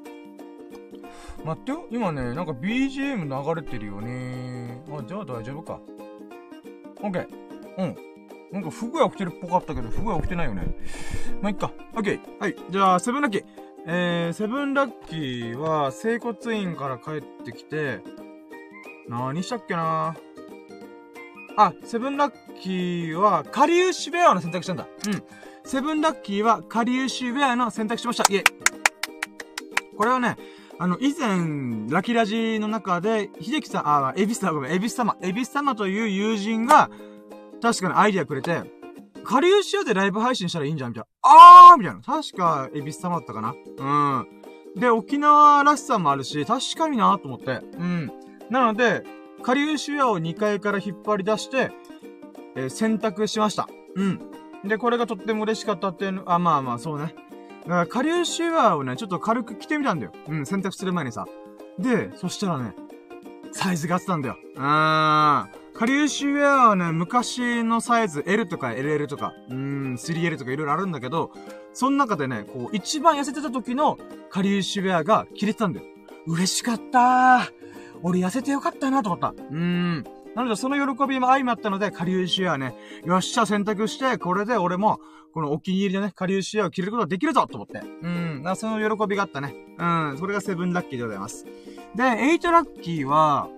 [1.44, 1.86] 待ってよ。
[1.90, 4.82] 今ね、なんか BGM 流れてるよね。
[4.90, 5.80] あ、じゃあ大丈夫か。
[7.00, 7.26] OK。
[7.78, 7.96] うん。
[8.52, 10.74] なんか、フグが起きてるっぽかったけど、フグが起きてないよね。
[11.42, 11.70] ま、いっか。
[11.94, 12.18] OK。
[12.40, 12.56] はい。
[12.70, 13.44] じゃあ、セブンラッキー。
[13.86, 18.00] えー、セブンラッキーは、整骨院から帰ってきて、
[19.08, 20.16] 何したっけな
[21.56, 24.86] あ、セブンラッキーは、カリウシウェアの選択したんだ。
[25.06, 25.22] うん。
[25.64, 28.32] セブンラッキーは、カリウシウェアの選択しました。
[28.32, 28.44] いえ。
[29.96, 30.36] これはね、
[30.80, 36.88] あの、以前、ラキラジの中で、秀樹さん、あ、エビス様、ごめん、エビス様、エビス様という友人が、
[37.60, 38.62] 確かにアイディアくれて、
[39.24, 41.08] カリウシウでライブ配信したらいいんじゃんみたいな。
[41.22, 42.00] あーみたいな。
[42.00, 44.80] 確か、エビス様だったかなうん。
[44.80, 47.60] で、沖縄らしさもあるし、確かになと思って。
[47.76, 48.12] うん。
[48.48, 49.02] なので、
[49.42, 51.72] 下流シュアを2階から引っ張り出して、
[52.54, 53.68] えー、選択しました。
[53.96, 54.20] うん。
[54.64, 57.14] で、これがとっても嬉しかったっていうの、あ、まあまあ、そうね。
[57.68, 60.12] だから、下流シュアをね、ちょっと軽く着てみたんだよ。
[60.26, 61.26] うん、選択する前にさ。
[61.78, 62.74] で、そしたらね、
[63.52, 64.36] サイズが合ってたんだよ。
[64.56, 65.48] うーん。
[65.74, 71.30] 下流シュアはね、昔のサイズ L とか LL とか、うーん、3L とかいろいろあるんだけど、
[71.74, 73.98] その中でね、こう、一番痩せてた時の
[74.30, 75.86] 下流シュアが着れてたんだよ。
[76.26, 77.50] 嬉しかったー。
[78.02, 79.28] 俺痩せてよかったなと思った。
[79.28, 80.04] うーん。
[80.34, 85.00] なので、その喜びも相まったので、下流シウェアね、よっしゃ、選択して、これで俺も、
[85.38, 87.80] このお気に入りのね、下流シアを着ることができるぞと思って。
[88.02, 88.42] うん。
[88.42, 89.54] だその喜びがあったね。
[89.78, 90.16] うん。
[90.18, 91.46] それがセブンラッキーでございます。
[91.94, 93.48] で、 eight lucky は、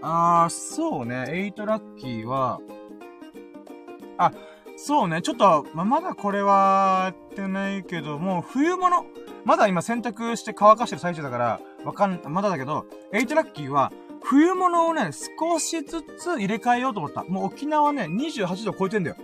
[0.00, 2.60] あー、そうね、 eight lucky は、
[4.16, 4.30] あ、
[4.76, 9.04] そうね、ちょっと、ままだこれは、やってないけど、もう冬物、
[9.44, 13.92] まだ今洗濯して乾かしてる最中だから、わかん、まだだけど、 eight lucky は、
[14.22, 17.24] 冬物をね、少しずつ入れ替えようと思った。
[17.24, 19.16] もう沖縄ね、28度超えてんだよ。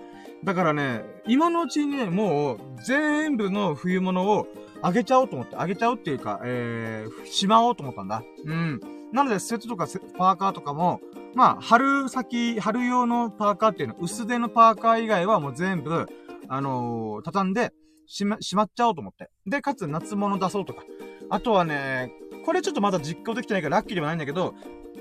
[0.44, 4.46] だからね、今のうちにね、もう、全部の冬物を
[4.82, 8.22] あげちゃおうと思って、あげちゃおうっていうか、えー、しまおうと思ったんだ。
[8.44, 8.80] うん。
[9.12, 11.00] なので、スウェットとかパーカーとかも、
[11.34, 16.06] まあ、春先、春用のパーカーっていうのは、薄手のパーカー以外はもう全部、
[16.48, 17.72] あのー、畳んで、
[18.06, 19.30] しま、しまっちゃおうと思って。
[19.46, 20.82] で、かつ夏物出そうとか。
[21.28, 22.12] あとはね、
[22.44, 24.54] これちょっとまだ実行できてないからラッキーではないんだけど、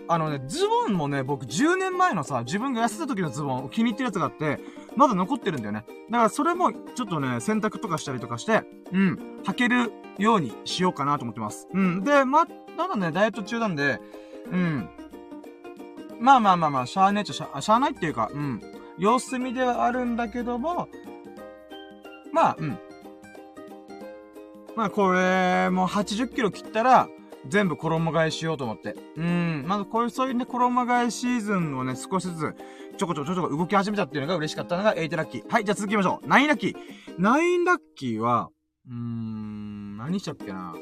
[0.07, 4.59] あのね、ズボンもね、僕10年前のさ、自分が痩せた時のズボンを、気に入ってるやつがあって、
[4.95, 5.85] まだ残ってるんだよね。
[6.09, 11.67] だからそれも、ちょっとね、洗濯とかしたりとかして、うん、履けるようにしようかなと思ってます。
[11.73, 12.03] うん。
[12.03, 12.45] で、ま、
[12.77, 13.99] まだね、ダイエット中なんで、
[14.51, 14.89] うん。
[16.19, 18.61] まあまあまあまあ、しゃあねえっちゃしゃ、しゃあないっていうか、うん。
[18.97, 20.89] 様子見ではあるんだけども、
[22.33, 22.77] まあ、うん。
[24.75, 27.09] まあこれ、もう80キロ切ったら、
[27.47, 28.95] 全部衣替えしようと思って。
[29.15, 29.63] うん。
[29.65, 32.55] まずこういう、そういうね、衣替えシーズンをね、少しずつ、
[32.99, 35.43] ちょこちょこちょこ動き始めたっていうのが嬉しかったのが8ラッキー。
[35.49, 36.27] はい、じゃあ続きましょう。
[36.27, 36.75] 9ラッキー。
[37.17, 38.49] 9ラッキーは、
[38.89, 40.75] うーん、何したっけな。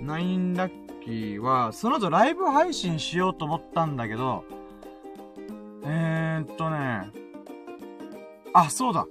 [0.00, 0.72] 9ラッ
[1.04, 4.44] キーは、その後ライブ配信しようと思ったんだけど、
[5.84, 7.10] えーっとね、
[8.54, 9.06] あ、そうだ。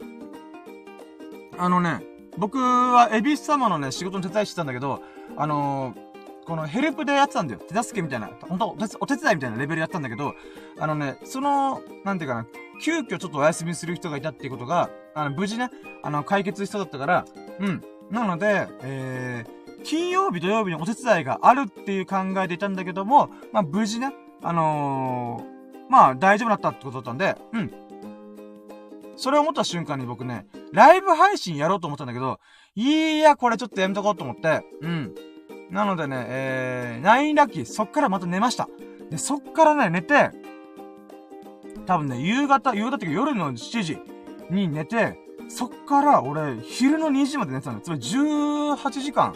[1.59, 2.01] あのね、
[2.35, 5.03] 僕はエビス様のね、仕事の手伝いしてたんだけど、
[5.37, 6.14] あのー、
[6.45, 7.59] このヘルプでやってたんだよ。
[7.59, 8.29] 手助けみたいな。
[8.41, 10.35] 本当お手伝いみたいなレベルやったんだけど、
[10.79, 12.47] あのね、その、なんていうかな、
[12.81, 15.69] 急遽ちょっとお休みする人がいたっていうことが、あの、無事ね、
[16.03, 17.25] あの、解決しそうだったから、
[17.59, 17.81] うん。
[18.11, 27.71] なので、えー、金曜日土曜日にお手伝いがあるっていう考えでいたんだけども、まあ、無事ね、あのー、まあ、大丈夫だったってことだったんで、うん。
[29.17, 32.39] それを思った瞬間に僕ね、ライブ配信やろうと思ったんだけど、
[32.75, 35.15] いや、これちょっとやめとこうと思って、うん。
[35.69, 38.69] なのでね、えー、ナインラッキー、そっからまた寝ました。
[39.09, 40.31] で、そっからね、寝て、
[41.85, 43.97] 多分ね、夕方、夕方っていうか夜の7時
[44.49, 47.79] に寝て、そっから俺、昼の2時まで寝てたの。
[47.81, 49.35] つまり18時間。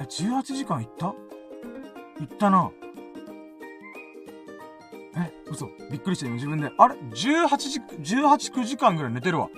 [0.00, 1.06] え、18時間行った？
[1.06, 1.14] 行
[2.24, 2.70] ったな。
[5.16, 5.66] え、嘘。
[5.90, 6.72] びっくりした今自分で。
[6.76, 9.48] あれ ?18 時、18、9時間ぐらい寝てるわ。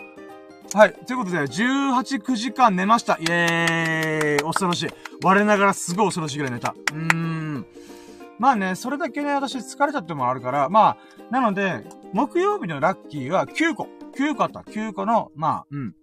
[0.72, 0.92] はい。
[0.92, 3.18] ということで、18、9時間寝ました。
[3.20, 4.88] イエーイ恐ろしい。
[5.24, 6.76] 我ながらすごい恐ろしいぐらい寝た。
[6.92, 7.66] うーん。
[8.38, 10.96] まあね、それだけね、私疲れたってもあるから、まあ、
[11.32, 13.88] なので、木曜日のラッキーは9個。
[14.16, 14.60] 9個あった。
[14.60, 15.94] 9個の、まあ、うん。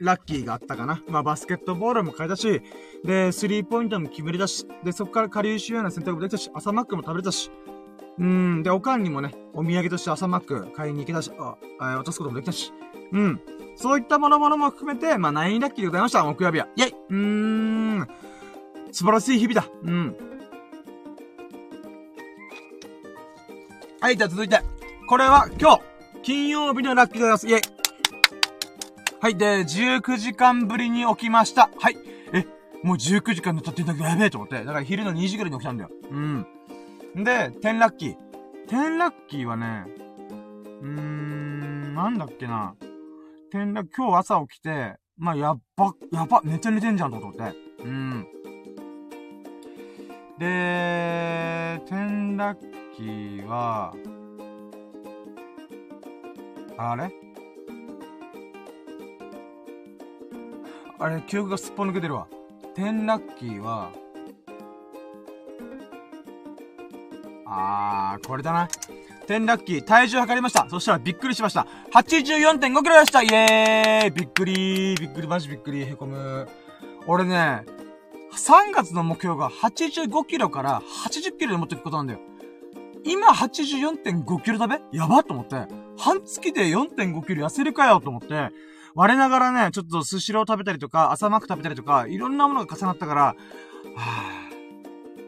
[0.00, 1.00] ラッキーがあったかな。
[1.08, 2.60] まあ、バスケットボールも変えたし、
[3.04, 7.52] で、スリーポイントも決めれたし、で、そこから下流主要な選択もできたし、朝マックも食べれたし、
[8.18, 12.72] うん、で、おかんにもね、お土産として朝マック買いに行けたし、あ、あ渡すこともできたし、
[13.12, 13.40] うん。
[13.76, 16.68] そういったものものも含めて、まあ、ナインラッキーでございました、木曜日は。
[16.76, 18.08] イェイうーん。
[18.92, 19.68] 素晴らしい日々だ。
[19.82, 20.16] うん。
[24.00, 24.60] はい、じゃあ続いて。
[25.08, 25.80] これは今日、
[26.22, 27.48] 金曜日のラッキーでございます。
[27.48, 27.60] イェイ
[29.20, 31.70] はい、で、19時間ぶりに起きました。
[31.78, 31.96] はい。
[32.32, 32.46] え、
[32.82, 34.56] もう19時間の経ってんだけどやべえと思って。
[34.56, 35.90] だから昼の2時ぐらいに起きたんだよ。
[36.10, 36.46] うん。
[37.16, 38.16] で、10ラッキー。
[38.68, 39.86] 10ラッキーはね、
[40.82, 42.74] うーん、なんだっけな。
[43.56, 47.54] 転落、今日朝起きて、まあ、やっば、やば、めっちゃ寝てんじゃんと思って。
[47.84, 48.26] うん。
[50.40, 52.60] で、転落
[52.96, 53.94] 期は、
[56.76, 57.12] あれ？
[60.98, 62.26] あれ、記憶がすっぽ抜けてるわ。
[62.72, 63.92] 転落期は、
[67.46, 68.68] あー、これだな。
[69.24, 70.66] 転落期、体重測りました。
[70.70, 71.66] そしたらびっくりしました。
[71.92, 76.48] 84.5キロでしたイエーイびっくりびっくり、マジびっくり、へこむ。
[77.06, 77.64] 俺ね、
[78.32, 82.20] 3月の目標が85キロから80キロで持っていくことなんだよ。
[83.04, 84.80] 今84.5キロだべ？
[84.92, 85.66] やばと思って。
[85.98, 88.48] 半月で4.5キロ痩せるかよと思って。
[88.94, 93.34] 我ながらね、ちょっとスシロー食べたりとか、朝マック食べたりとか、いろんなものが重なったから、は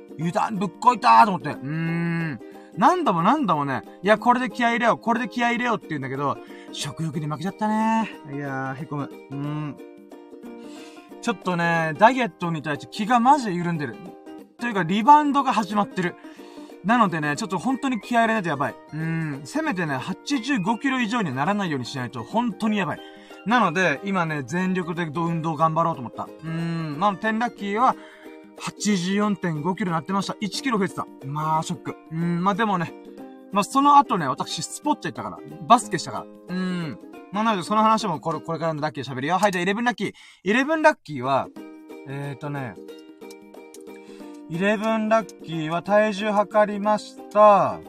[0.08, 1.50] ぁ、油断ぶっこいたーと思って。
[1.50, 2.40] うーん。
[2.76, 6.36] 何度も何度もね、いや、これで気合入れよう、これで気合入れようって言うんだけど、
[6.72, 8.10] 食欲に負けちゃったね。
[8.32, 9.10] いやー、へこむ。
[9.30, 9.76] うーん。
[11.22, 13.96] ちょっとね、ダイエットに対して気がマジで緩んでる。
[14.58, 16.14] というか、リバウンドが始まってる。
[16.84, 18.74] なのでね、ちょっと本当に気合入れないとやばい。
[18.92, 23.00] うーん、せめてね、85キロ以上にならないようにしないと本当にやばい。
[23.44, 26.24] なので、今ね、全力で運動頑張ろうと思った。
[26.24, 27.96] うーん、まあ、テンラッキーは、
[28.60, 30.34] 84.5キロになってました。
[30.34, 31.06] 1キロ増えてた。
[31.26, 31.96] まあ、ショック。
[32.12, 32.92] うん、まあでもね、
[33.52, 35.38] まあその後ね、私、スポッチャ行ったから。
[35.66, 36.54] バスケしたから。
[36.54, 36.98] うん。
[37.32, 39.38] まあなので、その話もこれ、これからのラッキー喋るよ。
[39.38, 40.14] はい、じゃあ、11ラッキー。
[40.44, 41.48] 11ラッキーは、
[42.08, 42.74] えーとね、
[44.50, 47.80] 11ラッキーは体重測りました。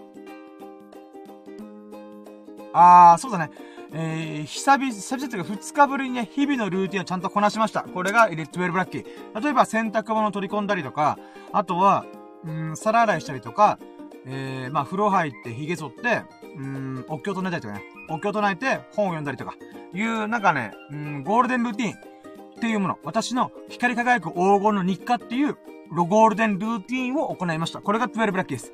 [2.74, 3.52] あー、そうだね。
[4.00, 7.82] えー、久々、久々というか2日ぶりにね、日々のルーティンをちゃんとこなしました。
[7.82, 9.42] これが12ラッキー。
[9.42, 11.18] 例えば洗濯物を取り込んだりとか、
[11.52, 12.06] あとは、
[12.46, 13.80] うん、皿洗いしたりとか、
[14.28, 16.22] えー、まあ、風呂入って髭剃って、
[16.58, 17.82] うん、お経と寝たりとかね。
[18.08, 19.56] お経と唱えて本を読んだりとか、
[19.96, 21.96] いう、なんかね、うん、ゴールデンルーティンっ
[22.60, 23.00] ていうもの。
[23.04, 25.58] 私の光り輝く黄金の日課っていう
[25.90, 27.82] ゴールデンルーティンを行いました。
[27.82, 28.74] これが12ラッキーです。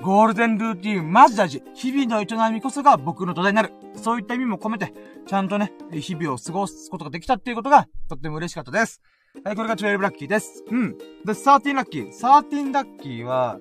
[0.00, 1.60] ゴールデンルーティーン、マジ大事。
[1.74, 3.72] 日々の営みこそが僕の土台になる。
[3.96, 4.92] そういった意味も込めて、
[5.26, 9.02] ちゃんとね、日々を過ごすことができたっていうことが、とっても嬉しかったです。
[9.42, 10.64] はい、これが12ラッキーです。
[10.70, 10.96] うん。
[10.96, 12.08] で、13ラッキー。
[12.10, 13.58] 13ラッキーは、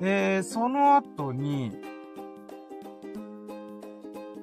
[0.00, 1.70] えー、その後に、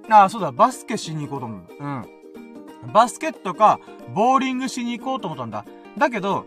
[0.10, 1.68] あ、そうだ、バスケしに行こうと思う。
[1.78, 1.88] う
[2.88, 2.94] ん。
[2.94, 3.82] バスケットか、
[4.16, 5.66] ボーリングしに行こうと思ったんだ。
[5.98, 6.46] だけど、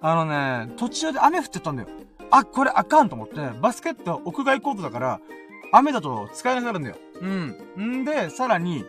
[0.00, 1.88] あのね、途中で雨降ってたんだよ。
[2.30, 5.20] あ、これあかんと思って、バスケット屋外コートだから、
[5.72, 6.96] 雨だと使えなくなるんだよ。
[7.20, 8.00] うん。
[8.00, 8.84] んで、さらに、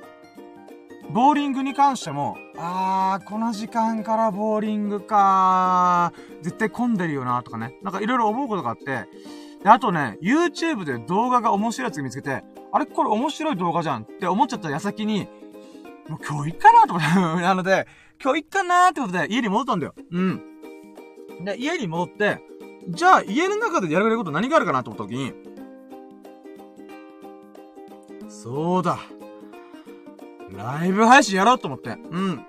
[1.12, 7.78] ボーリングに関しても、あー、この時間からボーリングかー、絶対混んでるよな、とかね。
[7.82, 8.84] なんかいろいろ思うことがあって、
[9.64, 15.28] で、あとね、YouTube で動画が面白いやつ見つけて、あれこれ面白い動画じゃんって思っちゃった矢先に、
[16.10, 17.88] もう今日行っかなと思って、 なので、
[18.22, 19.94] 今日行っかなーってことで家に戻ったんだよ。
[20.12, 20.42] うん。
[21.44, 22.42] で、家に戻って、
[22.90, 25.34] じゃあ家の中でやられること何があるかなと思った時に、
[28.30, 29.00] そうだ。
[30.52, 31.90] ライブ配信やろうと思って。
[31.90, 32.46] うん。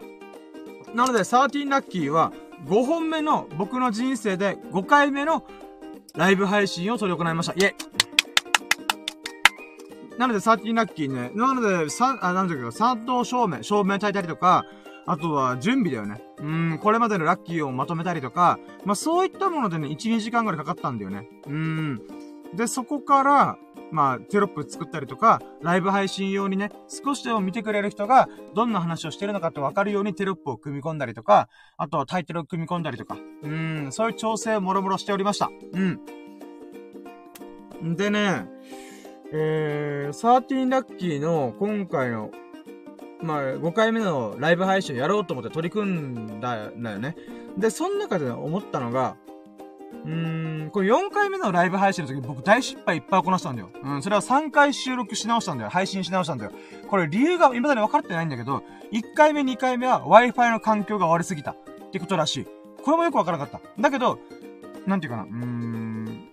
[0.94, 2.32] なので、13ラッキーは、
[2.66, 5.44] 5本目の、僕の人生で5回目の
[6.14, 7.52] ライブ配信を取り行いました。
[7.54, 7.74] イェイ
[10.18, 11.30] なので、13ラッキーね。
[11.34, 14.64] なので、さ、あ、なんだけど、三等証明、証明炊いたりとか、
[15.08, 16.22] あとは準備だよね。
[16.38, 21.26] うん、これまでのラッキーをまとめたりとか、まあそういったものでね、1、2時間ぐらいかかったんだよね。
[21.46, 22.00] うん。
[22.54, 23.58] で、そこから、
[23.90, 35.50] まあ、テロップ作ったりとか、ライブ配信用にね、少しでも見てくれる人が、どんな話をしてるのかってわかるようにテロップを組み込んだりとか、あとはタイトルを組み込んだりとか、うん、そういう調整をもろもろしておりました。
[35.72, 35.80] う
[37.82, 37.96] ん。
[37.96, 38.46] でね、
[39.32, 42.30] えー、13ラッキーの今回の
[43.20, 47.16] まあ、5回目のライブ配信やろうと思って取り組んだんだよね。
[47.56, 49.16] で、その中で思ったのが、
[50.04, 53.70] うーん、これ4回目のライブ配信の時僕大失敗いっぱい行したんだよ。
[53.82, 55.70] うん、それは3回収録し直したんだよ。
[55.70, 56.52] 配信し直したんだよ。
[56.88, 61.52] これ理由が未だに分かってないんだけど、1回目2回目は Wi-Fi の環境が悪すぎた。
[61.52, 62.46] ってことらしい。
[62.82, 63.82] これもよくわからなかった。
[63.82, 64.18] だけど、
[64.86, 66.28] なんていうかな、うーん、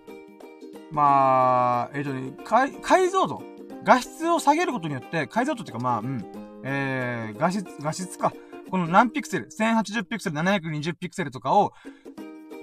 [0.90, 3.42] まあ、えっ、ー、とね、解像度
[3.84, 6.24] 画質を下げることによって、解像度っていうかまあ、うん、
[6.68, 8.32] えー、画質、画質か。
[8.70, 11.72] この何ピクセル ?1080 ピクセル、720ピクセルとかを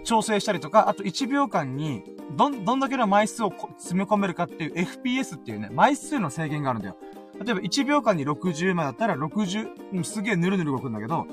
[0.04, 2.04] 調整したりとか、あと1秒間に、
[2.36, 6.98] ど、どんだけの枚数を詰め込めるかっていう FPS っていうね、枚数の制限があるんだよ。
[7.44, 11.26] 例えば1秒間に60枚だったら60、すげえぬるぬる動くんだけど、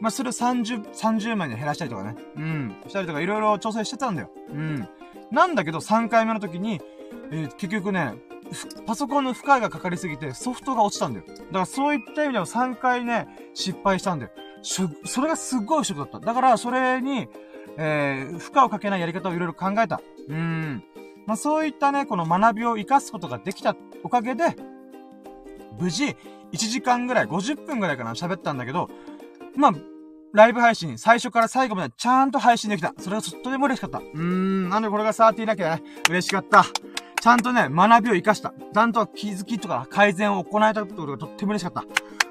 [0.00, 2.14] まあ、それを30、30枚に減らしたりとかね。
[2.36, 2.76] うん。
[2.86, 4.30] したりとかいろいろ調整してたんだよ。
[4.50, 4.88] うん。
[5.32, 6.80] なんだけど3回目の時に、
[7.32, 8.14] えー、結局ね、
[8.86, 11.26] パソコンの負荷がかかりすぎてソフトが落ちたんだよ。
[11.26, 14.32] だからそういった意味では3回ね、失敗したんだよ。
[14.62, 16.26] し、それがすっごいショックだった。
[16.26, 17.28] だからそれに、
[17.76, 20.00] えー、負荷をかけないやり方をいろいろ考えた。
[20.28, 20.84] うん。
[21.26, 24.56] まあそういったね、この学びを活かすことができたおかげで、
[25.78, 26.16] 無事、
[26.52, 28.88] 1時間ぐらい、50分ぐらいかな、喋ったんだけど、
[29.56, 29.72] まあ、
[30.32, 32.92] ライブ配信、最初から最後までちゃんと配信できた。
[32.98, 33.98] それがとても嬉しかった。
[33.98, 36.64] うーん、なんでこれが30だけね、嬉しかった。
[37.24, 38.52] ちゃんとね、学びを活かした。
[38.74, 41.82] ちゃんと気づきとか改善を行えたってことがとっても嬉しかった。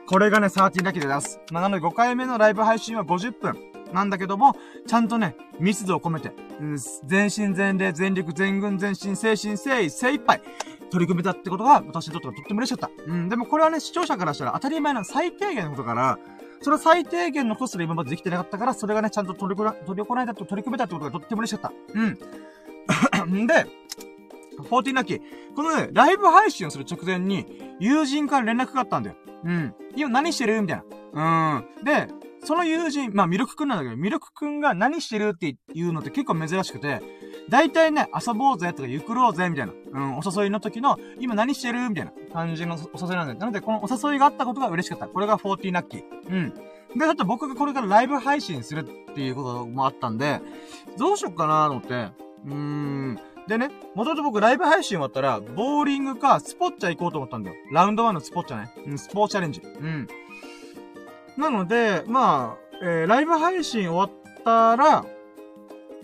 [0.05, 1.39] これがね、13だけで出す。
[1.51, 3.57] まあ、なので5回目のライブ配信は50分。
[3.91, 6.77] なんだけども、ちゃんとね、密度を込めて、うん、
[7.07, 10.43] 全身全霊、全力、全軍、全身、精神、誠意、精一杯、
[10.91, 13.03] 取り組めたってことが、私にとってはとっても嬉しかった。
[13.11, 16.19] うん、でもこれはね、視聴者からしたら当たり前の最低限のことから、
[16.61, 21.99] それは最低限のコストで今までできてなかったから、それがね、ちゃんと取り取り行えたと取り組めたってことがとっても嬉しかった。
[21.99, 23.25] う。
[23.25, 23.65] ん で、
[24.59, 25.21] 14ラッキー。
[25.55, 27.45] このね、ライブ配信をする直前に、
[27.79, 29.15] 友人から連絡があったんだよ。
[29.43, 29.75] うん。
[29.95, 30.61] 今何してる？
[30.61, 31.55] みたいな。
[31.55, 31.83] うん。
[31.83, 32.07] で、
[32.45, 37.01] その友人、まあ、ミルクくんなんだけど、ミルクくんが何してるっていうのって結構珍しくて、
[37.49, 41.89] 大体ね、遊ぼうぜとか、ゆくろうぜみたいな、うん、お誘いの時の、今何してる？
[41.89, 43.39] みたいな感じのお誘いなんだよ。
[43.39, 45.07] なので、このお誘いがあったことが嬉しかった。
[45.07, 46.03] これが14ラッキー。
[46.29, 46.53] うん。
[46.97, 50.41] で、あと僕がこれからライブ配信するっていうこともあったんで、
[50.97, 51.93] どうしよっかなと思って、
[52.45, 53.19] うーん。
[53.47, 57.55] でね、もともと僕ライブ配信終わったら、ボーリングかスポッチャ行こうと思ったんだよ。
[57.71, 58.71] ラウンド1のスポッチャね。
[58.87, 59.61] うん、スポーチャレンジ。
[59.61, 60.07] うん。
[61.37, 65.05] なので、まあ、えー、ライブ配信終わったら、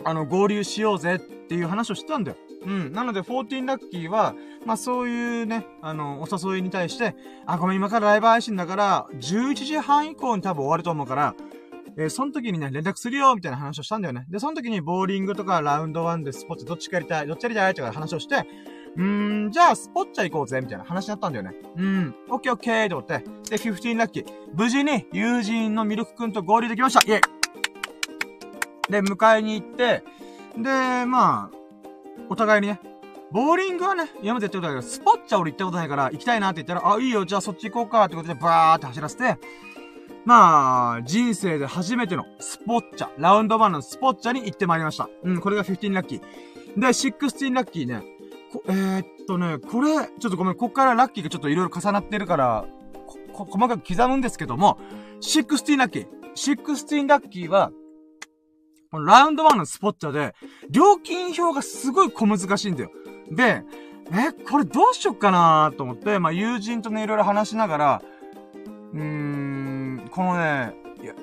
[0.03, 2.37] あの、合流しようぜっていう話をしてたんだよ。
[2.65, 2.91] うん。
[2.91, 11.35] なので、14ラッキーは、まあそういうね、あの、お誘いに対して、あ、ごめん、今からライブ配信だから、11時半以降に多分終わると思うから、
[11.99, 14.25] えー、その時にね、連絡するよみたいな話をしたんだよね。
[14.29, 18.47] で、その時にボーリングとかラウンド1でスポッチどっちかやりたい、どっちやりたいとか話をして、
[18.95, 21.51] うーん、じゃあ、スポッチャ行こうぜ、みたいな話になったんだよね。
[21.75, 23.19] うん、オッケーオッケーと思って。
[23.49, 24.25] で、15ラッキー。
[24.53, 30.03] 無事に友人のミルクくんと合流できましたイェイで、迎えに行って、
[30.57, 31.57] で、まあ、
[32.29, 32.79] お互いにね、
[33.31, 39.37] ボーリングはね、今までやってことだけど、スポッチャ俺行ったことないから、行きたいなって言ったら、あ、いいよ、じゃあそっち行こうか、ってことで、バーって走らせて、
[40.29, 45.09] まあ、人生で初めてのスポッチャ、ラウンド1のスポッチャに行ってまいりました。
[45.23, 46.19] うん、これが15ラッキー。
[46.79, 48.03] で、16ラッキーね、
[48.53, 52.65] こえー、っとね、これ、ちょっとごめん、こっからラッキーがちょっといろいろ重なってるから、
[53.33, 54.77] こ、細かく刻むんですけども、
[55.21, 56.07] 16ラッキー。
[56.35, 57.71] 16ラッキーは、
[58.91, 60.35] このラウンド1のスポッチャで、
[60.69, 62.91] 料金表がすごい小難しいんだよ。
[63.31, 63.63] で、
[64.11, 68.01] え、これどうしよっかなと思って、まあ、友人とね、いろいろ話しながら、
[68.93, 69.78] うーん、
[70.09, 71.13] このね、いや、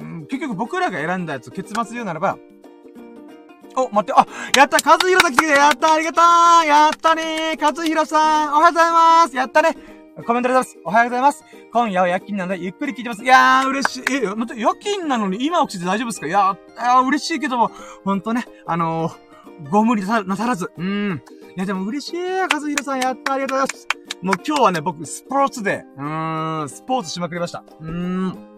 [0.00, 2.38] うん、結局僕らが選んだやつ、結末言うならば、
[3.74, 9.76] お、待って、あ、やった和弘さん来てくれやったありがとうやったねー和弘さんおはようございますやったね
[10.26, 13.24] コメントありがとうございますおはようございます今夜は夜勤なのでゆっくり聞いてます。
[13.24, 14.02] いやー、嬉しい。
[14.14, 16.26] え、待って、夜勤なのに今起きて大丈夫ですか？
[16.26, 17.70] いやー、嬉しいけども、
[18.04, 20.70] ほんとね、あのー、ご無理なさらず。
[20.76, 21.22] うん。
[21.56, 22.20] いや、でも嬉しい。
[22.20, 23.88] 和弘さん、やった、ありがとうございます。
[24.22, 27.64] もう今日はね、僕、スポーツで、うーん、スポーツしまくりました。
[27.80, 28.52] うーん。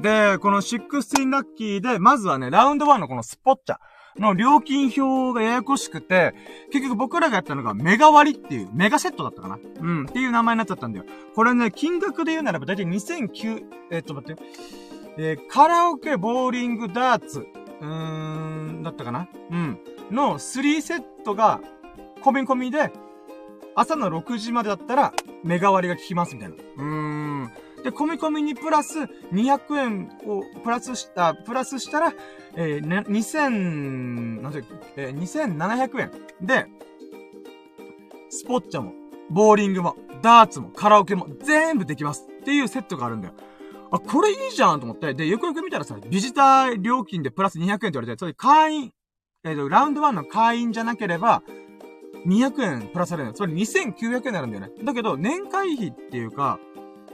[0.00, 3.76] で、この16ラッキーで、まずはね、ラウンド1のこのスポッチャ
[4.18, 6.34] の料金表がややこしくて、
[6.72, 11.04] 結局僕らがやったのがメガ割っていう、メガセットだったかなうん、っていう名前になっちゃったんだよ。
[11.34, 14.42] これね、金額で言うならばだいたい2009、え、っと待って、
[15.18, 17.46] えー、カラオケ、ボーリング、ダーツ、
[17.80, 19.78] うーん、だったかなうん。
[20.10, 21.60] の3セットが、
[22.22, 22.90] 込み込みで、
[23.78, 25.12] 朝の6時までだったら、
[25.44, 26.56] メガ割りが効きますみたいな。
[26.56, 27.52] うーん。
[27.84, 28.98] で、込み込みにプラス
[29.32, 32.12] 200円をプラスした、プラスしたら、
[32.56, 34.64] えー、ね、2000、なんて、
[34.96, 36.10] えー、2700円
[36.44, 36.66] で、
[38.30, 38.92] スポッチャも、
[39.30, 43.34] ボーリングも、ダーツも、カラオケも、全部できますっていうセットがあるんだよ。
[43.92, 45.14] あ、これいいじゃんと思って。
[45.14, 48.92] で、よくよく見たらさ、ビジター料金でプラス200円って言われて、それ会員、
[49.44, 51.44] えっ、ー、と、ラウンド1の会員じゃなければ、
[52.26, 53.32] 200円プラスされる。
[53.32, 54.70] つまり2900円になるんだよね。
[54.84, 56.58] だけど、年会費っていうか、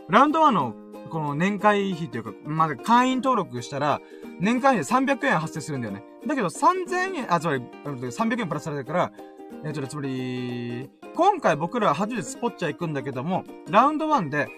[0.08, 0.74] ラウンド1の、
[1.10, 4.00] この年会費っていうか、まあ、会員登録したら、
[4.40, 6.04] 年会費で300円発生するんだよね。
[6.26, 9.12] だけど、3000円、あ、つまり、300円プラスされるから、
[9.64, 14.48] えっ、と、つまり、今回僕らは初めてスポッチャ行くんだけども、ラウンド1で、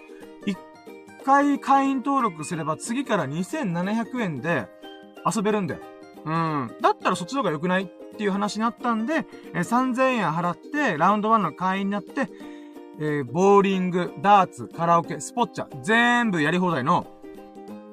[0.45, 0.57] 1
[1.23, 4.67] 回会員登録すれば次から2700円で
[5.25, 5.81] 遊べるんだよ。
[6.25, 6.71] うん。
[6.81, 12.27] だったらそっちの方が良くないっていう話になったんで、え、3000円払って、ラウンド1の会員になって、
[12.99, 17.05] えー、ボーリング、ダーツ、カラオケ、スポッチャ、全部やり放題の、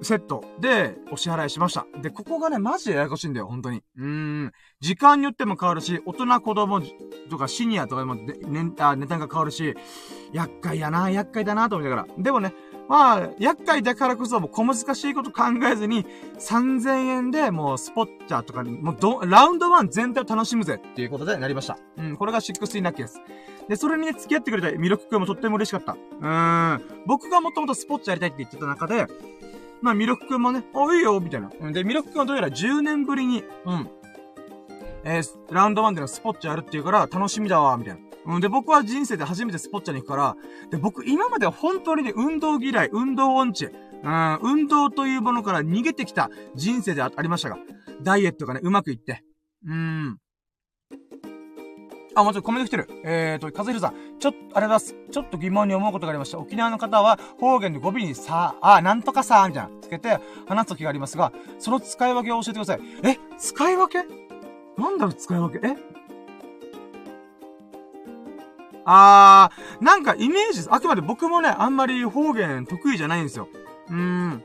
[0.02, 1.87] セットでお支払いしました。
[2.00, 3.82] で、ここがね、マジでややこしいんだよ、本当に。
[3.98, 4.52] うん。
[4.80, 6.80] 時間によっても変わるし、大人、子供
[7.30, 8.34] とかシニアとかでもね、
[8.78, 9.74] あ、値段が変わるし、
[10.32, 12.14] 厄介やな、厄介だなと思いながら。
[12.18, 12.54] でもね、
[12.88, 16.04] まあ、厄介だからこそ、もう小難しいこと考えずに、
[16.38, 21.78] 3000円でもうスポッチャーとかに、もうど、ラウンド1全体を楽しむぜっていうことでなりました。
[21.96, 23.20] うん、これが16ラッキーです。
[23.68, 25.92] で、それにね、付き合ってくれたミルク君もとっても嬉しかった。
[25.92, 26.82] うーん。
[27.06, 29.06] 僕がもともとスポッチャーやりたいって言ってた中で、
[29.80, 31.50] まあ、ミルク君もね、あ、いいよ、みたいな。
[31.72, 33.90] で、ミルク君はどうやら10年ぶりに、うん。
[35.04, 38.00] えー、ラウンド1でのスポッチャーやるっていうから、楽しみだわ、みたいな。
[38.26, 40.37] うん、で、僕は人生で初めてスポッチャに行くから、
[40.70, 47.58] で、僕、今までは本当にね、運動嫌い、運動音痴、うん、運動というものから逃げてきた人生でありましたが、
[48.02, 49.22] ダイエットがね、うまくいって。
[49.66, 50.18] うーん。
[52.16, 52.88] あ、もちろんコメント来てる。
[53.04, 53.94] えーと、かずひろさん。
[54.20, 54.94] ちょっと、ありがとうございます。
[55.10, 56.38] ちょっと疑問に思うことがありました。
[56.38, 62.81] 沖縄の方は方言で語尾にさ、あ、なんとかさ、みたいな、つけて話す時がありますが、その使い分けを教えてください。
[63.02, 63.18] え？
[63.37, 64.04] 使い分け？
[64.81, 65.66] なんだろう、使い分け？
[65.66, 65.77] え？
[68.85, 70.66] あー、なんかイメージ。
[70.70, 73.48] あくまで僕もね、あんまり方言得意じゃないんですよ。
[73.88, 74.44] うーん。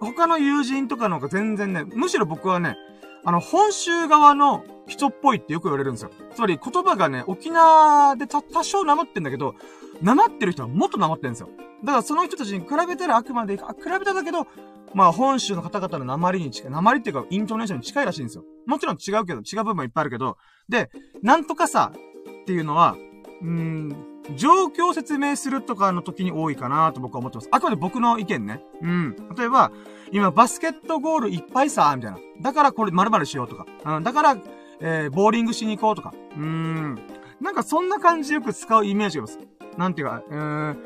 [0.00, 2.76] 他の友人とかの方が全然ね、むしろ僕はね、
[3.24, 6.10] あの、本州側の人っぽいってよく言われるんですよ。
[6.34, 9.54] つまり言葉がね、沖縄で多少なまってんだけど、
[10.00, 11.48] なまってる人はもっとなまってんですよ。
[11.84, 14.46] だからその人たちに比べたらあくまで、あ、比べただけど、
[14.94, 18.44] まあ本州の方々の鉛に近い、鉛っていうかイントネーションに近いらしいんですよ。
[18.66, 20.38] もちろん違うけど、違う部分もいっぱいあるけど、
[20.68, 20.90] で、
[21.22, 22.96] なんとかさっていうのは、
[23.40, 23.96] うん、
[24.36, 27.48] 状況を説明するとかの時に多いかなと僕は思ってます。
[27.50, 28.62] あくまで僕の意見ね。
[28.82, 29.16] うん。
[29.36, 29.70] 例えば、
[30.12, 32.18] 今バスケットゴールいっぱいさ、みたいな。
[32.40, 33.66] だからこれ〇〇しようとか。
[33.96, 34.02] うん。
[34.02, 34.36] だから、
[34.80, 36.12] えー、ボーリングしに行こうとか。
[36.36, 36.98] うん。
[37.40, 39.48] なんかそんな感じよく使うイメージがあります。
[39.78, 40.76] なんていうか、えー、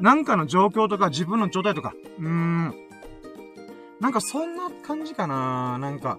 [0.00, 1.94] なんかの状況とか自分の状態とか。
[2.18, 2.74] うーん。
[4.00, 6.18] なんかそんな感じかななんか、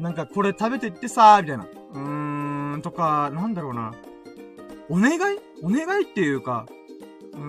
[0.00, 1.64] なんかこれ食べてってさ、みたいな。
[1.64, 3.92] うーん、とか、なんだろうな。
[4.88, 5.38] お願い？
[5.62, 6.66] お願いっていうか、
[7.32, 7.40] うー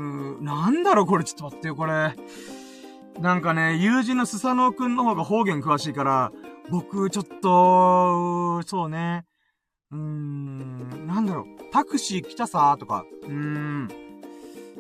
[0.42, 2.16] ん、なんだろうこれちょっと待ってよ、これ。
[3.20, 6.32] なんかね、友人のスサノオくんの方が方言詳しいから、
[6.70, 9.26] 僕、ちょっと、そうね。
[9.92, 11.46] うーん、なんだろう。
[11.72, 13.88] タクシー来たさーとか、うーん。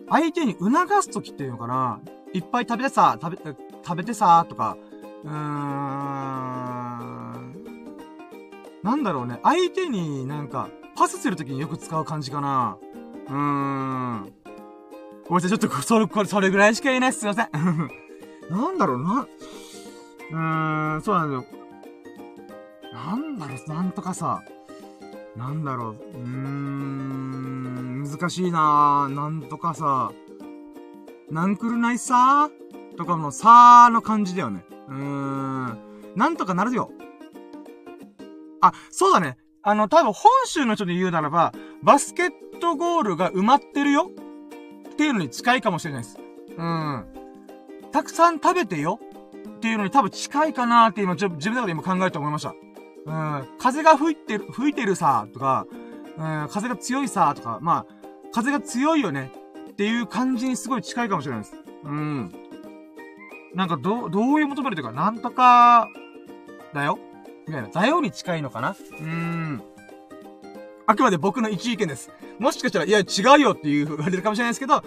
[0.10, 1.99] 相手に促すときっていうのかな
[2.34, 3.43] いっぱい食べてさ、食べ、
[3.84, 4.78] 食べてさーとか、
[5.24, 5.34] うーん。
[8.84, 9.39] なんだろうね。
[9.43, 12.78] 相手になんか、パスするときによく使う感じかな。
[13.28, 14.34] うーん。
[15.28, 17.24] ごめんなさい、ちょっと、それ、これ、それぐらいしか言えないす。
[17.24, 17.50] いません。
[18.50, 19.28] なんだろうな。
[20.32, 21.45] うーん、そうなんだよ。
[22.93, 24.41] なんだろう、なんとかさ。
[25.36, 25.91] なんだろう。
[25.91, 30.12] うーん、難しいななんとかさ。
[31.30, 32.50] なんくるないさ？
[32.98, 34.66] とかのさーの感じだよね。
[34.88, 35.78] うーん。
[36.16, 36.89] なんとかなるよ。
[38.62, 39.38] あ、そうだね。
[39.68, 41.51] あの、多分本州の人で言うならば、
[41.84, 44.09] バスケットゴールが埋まってるよ
[44.91, 46.18] っていうのに近いかもしれないです。
[46.57, 47.05] うん。
[47.91, 48.97] たくさん食べてよ
[49.57, 52.55] っていうのに多分近いかなーって今、自分の中で今考えて思いました。
[53.07, 53.47] うん。
[53.59, 55.68] 風が吹いてる、吹いてるさとか、
[56.18, 57.86] うん、風が強いさとか、まあ、
[58.32, 59.34] 風が強いよね
[59.72, 61.55] っていう感じにすごい近いかもしれないです。
[61.84, 62.32] うん。
[63.53, 65.89] なんか、ど、どういう求めるというか、なんとか、
[66.74, 66.99] だよ
[67.48, 67.70] みたいな。
[67.70, 68.72] だよに近いのかな？
[68.72, 69.64] うーん。
[70.86, 72.12] あくまで僕の一意見です。
[72.39, 73.04] もしかしたら、いや、違
[73.38, 74.82] うよっていう言われるかもしれないですけど、う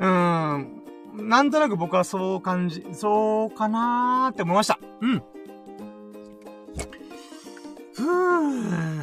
[0.00, 0.82] ーん。
[1.14, 4.78] なんとなく僕はそう感じ、そうかなーって思いました。
[5.00, 5.22] うん。
[7.94, 9.02] ふぅ。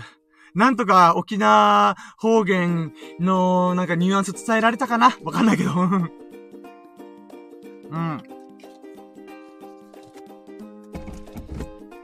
[0.53, 5.17] なんとか沖縄方言のなんかニュアンス伝えられたかな？
[5.23, 5.71] わかんないけど。
[5.73, 6.11] うん。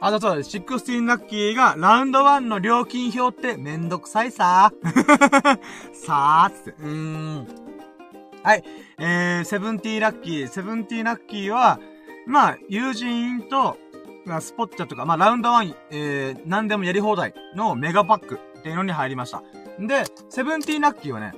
[0.02, 4.72] あとそうだ、16ラッキーがラウンド1の料金表ってめんどくさいさ。
[5.94, 6.72] さーって。
[6.72, 7.48] うーん。
[8.42, 8.64] はい。
[8.98, 10.48] えー、セブンティーラッキー。
[10.48, 11.80] セブンティーラッキーは、
[12.26, 13.78] まあ、友人と、
[14.26, 19.44] まあスポッチャとか、まあ、ラウンド1、えー、何でもやり放題のメガパックっていうのに入りました。
[19.80, 21.34] で、セブンティーラッキーはね、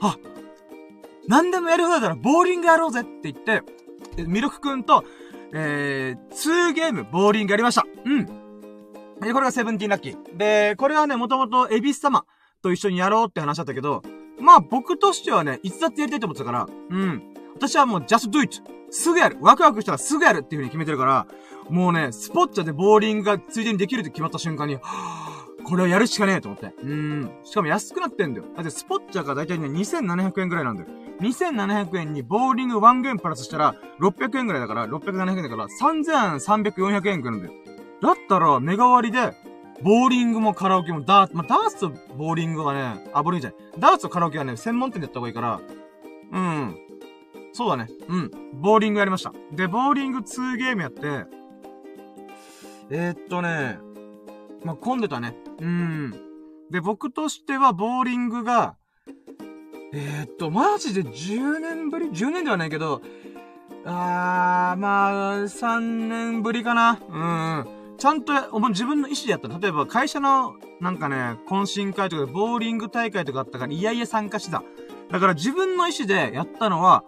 [0.00, 0.16] あ、
[1.26, 3.62] 何でもやり放題だらボーリングやろうぜって言って、
[4.24, 5.04] ミルクくんと、
[5.58, 7.86] えー、2ゲーム、ボーリングやりました。
[8.04, 8.26] うん。
[9.22, 10.36] で、これがセブンティーラッキー。
[10.36, 12.26] で、これはね、もともとエビス様
[12.60, 14.02] と一緒にやろうって話だったけど、
[14.38, 17.22] まあ僕としてはね、いつだってやりたいと思ってたから、うん。
[17.54, 18.62] 私はもう just do it!
[18.90, 21.26] すぐやるワクワクしたらすぐやるっていう風に決めてるから、
[21.70, 25.35] もうね、スポッチャでボーリングがついでにできるって決まった瞬間に、はぁ、
[25.66, 26.72] これをやるしかねえと思って。
[26.80, 27.30] うん。
[27.42, 28.46] しかも安くなってんだよ。
[28.54, 30.88] だってスポッチャがだいたいね、2700円くらいなんだよ。
[31.20, 37.52] 2700円にボーリング1ゲームプラスしたら、600円くらいだから、600、700円だから、3300、400円くらいなんだよ。
[38.00, 39.34] だったら、メガ割りで、
[39.82, 43.80] ボーリングもカラオケもダーツ、まあ、ダーツとボーリングはね、あ、ボーリングじゃない。
[43.80, 45.60] ダーツとカラオケはね、専門店でやった方がいいから、
[46.32, 46.76] うん。
[47.52, 47.88] そうだね。
[48.08, 48.30] うん。
[48.60, 49.32] ボーリングやりました。
[49.52, 51.26] で、ボーリング2ゲームやって、
[52.90, 53.78] えー、っとね、
[54.64, 55.34] まあ、混んでたね。
[55.60, 56.10] うん。
[56.70, 58.76] で、僕としては、ボーリングが、
[59.92, 63.02] えー、っと、マジで10年ぶり ?10 年ではないけど、
[63.84, 67.00] あー、まあ、3年ぶりかな。
[67.08, 67.96] うん。
[67.96, 69.48] ちゃんと、お前自分の意思でやった。
[69.48, 74.62] 例えば、会社の、なんかね、懇親会とかで、ボーリング大会とかあったから、いやいや参加してた。
[75.10, 77.04] だから自分の意思でやったのは、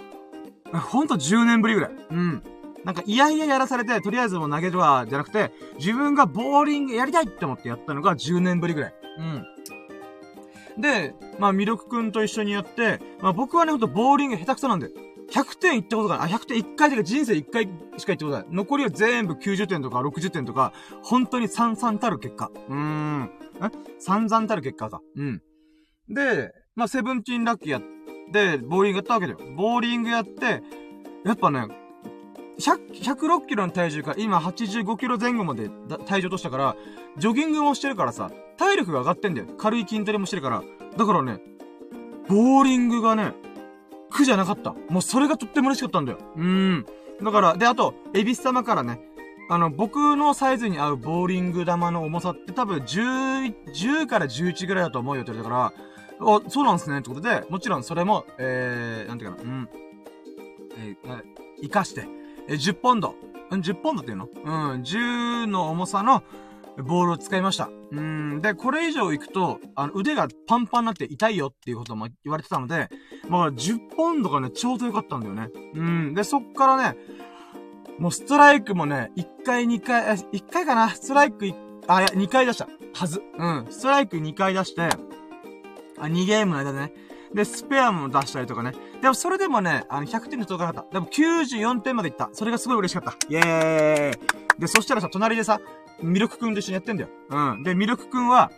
[0.72, 1.90] ほんと10年ぶりぐらい。
[2.10, 2.42] うん。
[2.88, 8.94] なんか、いやいややらされて、とりあえずもう投げるわ、じゃなくて、自分がボーリングやりたいって思ってやったのが10年ぶりぐらい。
[9.18, 10.80] うん。
[10.80, 14.88] で、まあ、ミルクくんと一緒にやって、まあ僕はね、ほんとボーリング下手くそなんで、
[15.30, 16.32] 100点いったことがない。
[16.32, 17.68] あ、100点1回でか人生1回
[17.98, 18.46] しかいったことない。
[18.50, 20.72] 残りは全部90点とか60点とか、
[21.02, 22.50] 本当に散々たる結果。
[22.70, 23.30] うーん。
[23.60, 23.70] え？
[23.98, 25.02] 散々たる結果か。
[25.14, 25.42] うん。
[26.08, 27.82] で、まあ、セブンティーンラッキーやっ
[28.32, 29.38] て、ボーリングやったわけだよ。
[29.54, 30.62] ボーリングやって、
[31.26, 31.66] やっぱね、
[32.58, 35.70] 100、106キロの体重から今85キロ前後まで
[36.06, 36.76] 体重落としたから、
[37.16, 39.46] ジョギングもしてるからさ、体力が上がってんだよ。
[39.56, 40.62] 軽い筋トレもしてるから。
[40.96, 41.40] だからね、
[42.28, 43.32] ボーリングがね、
[44.10, 44.74] 苦じゃなかった。
[44.88, 46.18] もうそれがとっても嬉しかったんだよ。
[46.36, 46.86] うーん。
[47.22, 49.00] だから、で、あと、エビス様からね、
[49.50, 55.74] あの、僕のサイズに合うボーリング玉の重さって多分10、10から11ぐらいだと思うよって言われたか
[56.20, 59.68] ら、お、そうなんですね、ってことで、もちろんそれも、えー、なんていうかな、うん、
[60.78, 61.22] えー、
[61.62, 62.17] 生かして、
[62.48, 63.14] え、10ポンド、
[63.50, 64.28] 10ポンドっていうの？
[64.44, 66.22] うん、10の重さの、
[66.78, 67.70] ボールを使いました。
[67.90, 68.40] うん。
[68.40, 72.88] で、これ以上行くと、あの、腕がパンパンになって痛いよっていうことも言われてたので、
[73.28, 75.48] まあ、10ポンドがね、ちょうどよかったんだよね。
[75.74, 76.14] うん。
[76.14, 76.96] で、そっからね、
[77.98, 80.88] もうストライクもね、1回2回、え、1回かな？
[80.90, 81.54] ストライク1、
[81.88, 82.68] あ、いや、2回出した。
[82.94, 83.22] はず。
[83.36, 83.66] うん。
[83.70, 86.92] ストライク2回出して、あ、2ゲームの間でね。
[87.34, 88.72] で、スペアも出したりとかね。
[89.00, 90.94] でもそれでもね、あの、100点に届かなかった。
[90.94, 92.30] でも94点までいった。
[92.32, 93.16] それがすごい嬉しかった。
[93.28, 95.60] イェーイで、そしたらさ、隣でさ、
[96.02, 97.08] ミルクくんと一緒にやってんだよ。
[97.30, 97.62] うん。
[97.62, 98.50] で、ミルクくんは、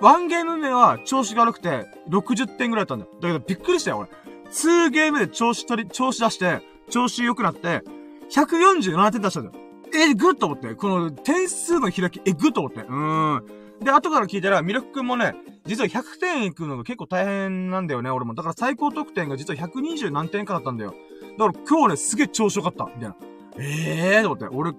[0.00, 3.10] ワンゲーム目は調子が悪くて、60点ぐらいだったんだよ。
[3.20, 4.08] だけどびっくりしたよ、俺。
[4.50, 6.60] 2ゲームで調子取り、調子出して、
[6.90, 7.82] 調子良くなって、
[8.30, 9.64] 147点出したんだよ。
[9.94, 10.74] え、ぐっと思って。
[10.74, 12.80] この点数の開き、え、ぐっと思って。
[12.80, 13.61] うーん。
[13.82, 15.34] で、後から聞いたら、ミルクくんもね、
[15.66, 18.34] 実は100点いくのが結構大変なんだよね、俺も。
[18.34, 20.94] だから最高得点が実は120何点かだったんだよ。
[21.38, 23.16] だから今日ね、すげえ調子良かった、みたいな。
[23.58, 24.46] ええー、と思って。
[24.56, 24.70] 俺、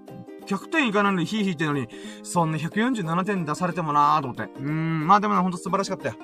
[0.46, 1.88] 100点いかないのにヒーヒーってのに、
[2.22, 4.42] そんな147点出されてもなーと思って。
[4.42, 6.14] うーん、まあでもね、ほんと素晴らしかったよ。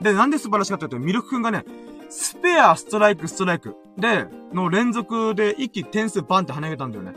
[0.00, 1.64] で、なんで素晴らしかったってミルクくんがね、
[2.08, 3.76] スペア、ストライク、ストライク。
[3.96, 7.14] で、の連続で一気点数バンって跳ね上げたんだよね。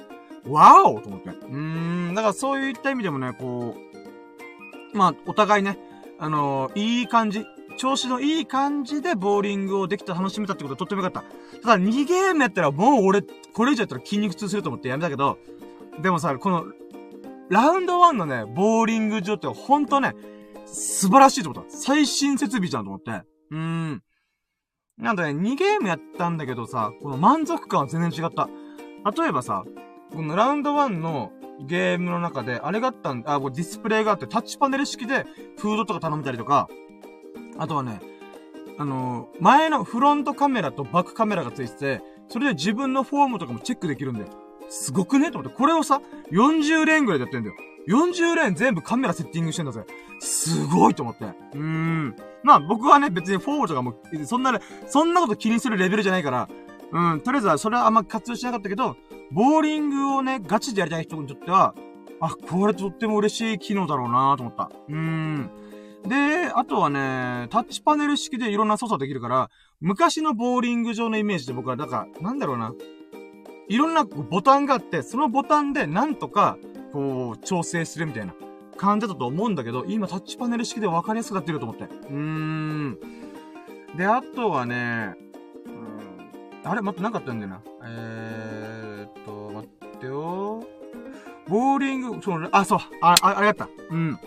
[0.47, 1.29] わおと思って。
[1.29, 3.92] うーん、だからそういった意味でもね、こう、
[4.93, 5.77] まあ、お互いね、
[6.19, 7.45] あのー、いい感じ、
[7.77, 11.59] 調子のいい感じでボーリングをできた楽しめたってことはとってもよかった。
[11.61, 15.37] ただ2ゲームやったらもう俺、これ以上やったら筋肉痛すると思ってやめたけど、
[16.01, 16.65] でもさ、この、
[17.49, 20.15] ラウンド1のね、ボーリング場ってほんとね、
[20.65, 21.69] 素晴らしいと思った。
[21.69, 23.11] 最新設備じゃんと思って。
[23.51, 24.03] うーん。
[24.97, 28.49] なんだね、2ゲームやったんだけどさ、この満足感は全然違った。
[29.21, 29.63] 例えばさ、
[30.13, 31.31] このラウンド1の
[31.61, 35.25] ゲームの中で、あれがあったんあ、これディスプレイがあって、タッチパネル式で
[35.57, 36.69] フードとか頼めたりとか、
[37.57, 38.01] あとはね、
[38.77, 44.27] あのー、前のフロントカメラとバックカメラがついてて、それで自分のフォームとかもチェックできるんだよ。
[44.69, 45.29] すごくね？
[45.29, 46.01] と思って、これをさ、
[46.31, 47.55] 40連ぐらいでやってんだよ。
[47.87, 49.83] 40連全部カメラセッティングしてんだぜ。
[50.19, 51.25] すごいと思って。
[51.25, 52.15] うーん。
[52.41, 53.93] まあ僕はね、別にフォームとかも、
[54.25, 56.49] そんなね、そんなこと気にするレベルじゃないから、
[56.93, 58.95] うん、とりあえずはそれはあんま活用しなかったけど、
[59.31, 61.73] ボーリングをね、ガチでやりたい人にとっては、
[62.21, 64.71] あ、これとっても嬉しい機能だろうなと思った。
[64.87, 65.49] うーん。
[66.07, 69.49] で、あとはね、タッチパネル式でいろんな操作できるから、
[69.81, 72.73] 昔のボーリング場のイメージで僕は、だから、なんだろうな。
[73.69, 76.57] いろんなボタンがあって、そのボタンでなんとか、
[76.91, 78.35] こう、調整するみたいな
[78.77, 81.85] 感じだと思うんだけど、今タッチパネル式で分かりやすくなってると思って。
[81.85, 82.99] うーん。
[83.97, 85.15] で、あとはね、
[86.63, 87.61] あれ待って、なかったんだよな。
[87.85, 90.63] えーっと、待ってよ
[91.47, 93.69] ボーリング、その、あ、そう、あ、あ、あれやった。
[93.89, 94.19] うん。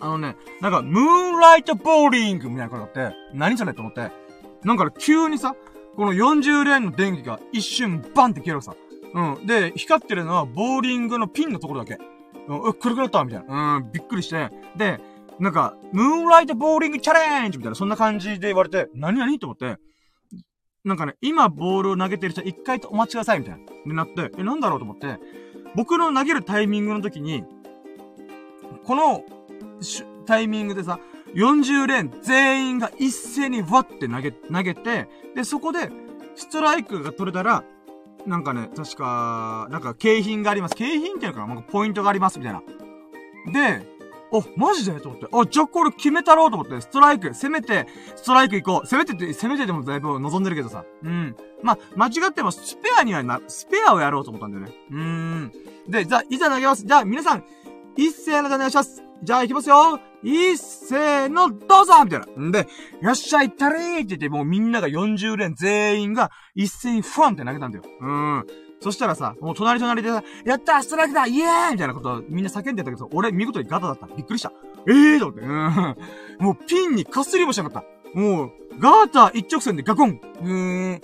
[0.00, 4.10] あのね、なんか、ムーンライトボーリングみたいなことがあって、何それと思って。
[4.64, 5.54] なんか急にさ、
[5.96, 8.74] この40レーンの電気が一瞬バンって消えるさ。
[9.14, 9.46] うん。
[9.46, 11.98] で、光ってるのはボーリングのピンのところだけ。
[12.48, 13.76] うん、くるくるったみたいな。
[13.76, 14.50] うん、びっくりして。
[14.76, 15.00] で、
[15.38, 19.78] なんか、ムーンライトボーリングチャレンジみたいな、そんな感じで言われて、何々と思って、
[20.84, 23.60] なんかね、今ボールを投げてる人一回とお待ちくださいみたいな。
[23.86, 25.18] になって、え、なんだろうと思って、
[25.74, 27.44] 僕の投げるタイミングの時に、
[28.84, 29.24] この、
[30.26, 31.00] タイミングでさ、
[31.34, 35.90] 40レーン全員が一斉にわって投げ、投げて、で、そこで、
[36.34, 37.64] ストライクが取れたら、
[38.26, 40.76] なんかね、確か、なんか景品があります。
[40.76, 41.54] 景品っていうのかな？
[41.54, 42.62] なんかポイントがあります、みたいな。
[43.52, 43.86] で、
[44.38, 45.00] あ、マジで？
[45.00, 45.26] と思って。
[45.30, 48.86] あ、じゃあこれ決めたろうと思って、ストライク、せめて、ストライク行こう。
[48.86, 50.84] せめてって、せめてでもだいぶ望んでるけどさ。
[51.02, 51.36] うん。
[51.62, 54.72] まあ、間違ってもスペアにはな、スペアをやろうと思ったんだよね。
[54.90, 55.52] うーん。
[55.88, 56.84] で、じゃあ、いざ投げます。
[56.84, 57.44] じゃあ、皆さん、
[57.96, 59.02] 一斉のでお願いします。
[59.22, 60.00] じゃあ、行きますよ。
[60.22, 62.26] 一斉の、どうぞみたいな。
[62.42, 62.66] んで、
[63.00, 67.84] よっしゃ、行ったれーって言って、もうみんなが40連全員が一斉にファンって投げたんだよ。
[68.00, 68.46] うん。
[68.84, 74.06] そしたらさ、もう隣隣でさ、やったストライクだイエーイみたいなことみんな叫んでたけど、俺見事にガタだった。
[74.08, 74.52] びっくりした。
[74.86, 75.46] ええーと思って。
[75.46, 75.96] うん。
[76.44, 77.82] もうピンにかすりもしなかっ
[78.12, 78.18] た。
[78.18, 81.00] もう、ガーター一直線でガコンうーん。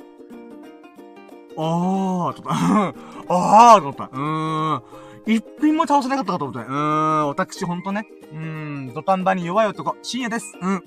[1.56, 2.94] あー、とか、
[3.28, 4.04] あー、と思った。
[4.04, 4.82] うーん。
[5.24, 6.68] 一品も倒せなかったかと思って。
[6.68, 8.06] うーん、私ほんとね。
[8.30, 8.38] うー
[8.90, 10.52] ん、土壇場に弱い男、深夜です。
[10.60, 10.84] うん。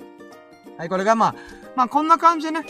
[0.78, 1.36] はい、これがまあ、
[1.76, 2.64] まあこんな感じでね、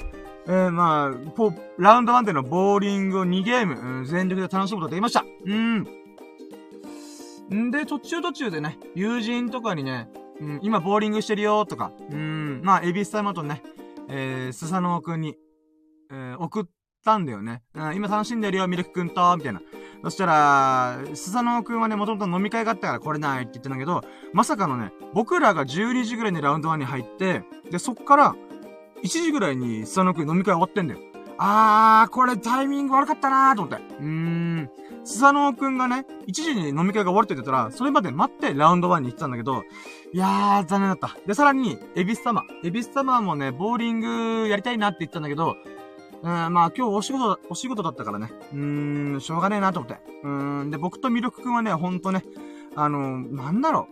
[0.45, 5.23] えー、まあ、ポ、ラウンド1でのボーリングを2ゲーム、うん、全力で楽しむことができました。
[5.45, 5.87] うん。
[7.53, 10.09] んで、途中途中でね、友人とかにね、
[10.41, 13.63] うん、今ボーリングしてるよとか、うん、まあ、エビスタイマとね、
[14.09, 15.35] えー、スサノオくんに、
[16.11, 16.65] えー、送っ
[17.05, 17.61] たんだよね。
[17.73, 19.61] うん、今楽しんでるよ、ミルクくんと、みたいな。
[20.03, 24.01] そしたら、スサノオくんはね、もともと飲み会があったから来れないって言ってたんだけど、
[24.33, 28.35] まさかのね、僕らが12時ぐらいにラウンド1に入って、で、そっから、
[29.03, 30.99] 1時ぐらいにスサノオくん飲み会終わってんだよ。
[31.37, 33.83] あー、これタイミング悪かったなーと思って。
[33.99, 34.69] うーん。
[35.03, 39.63] スサノオくんがね、1時に飲み会が終わるって言ってたら、それまで待ってラウンド1に行ってたんだけど、
[40.13, 41.17] いやー、残念だった。
[41.27, 42.43] で、さらに、エビス様。
[42.63, 45.55] エビス様もね、ボーリングやりたいなって言ったんだけど、
[46.21, 48.31] うん、まあ今日お仕事、お仕事だったからね。
[48.53, 49.99] うーん、しょうがねえなと思って。
[50.23, 52.23] うーん、で、僕とミルクくんはね、ほんとね、
[52.75, 53.89] あのー、なんだろ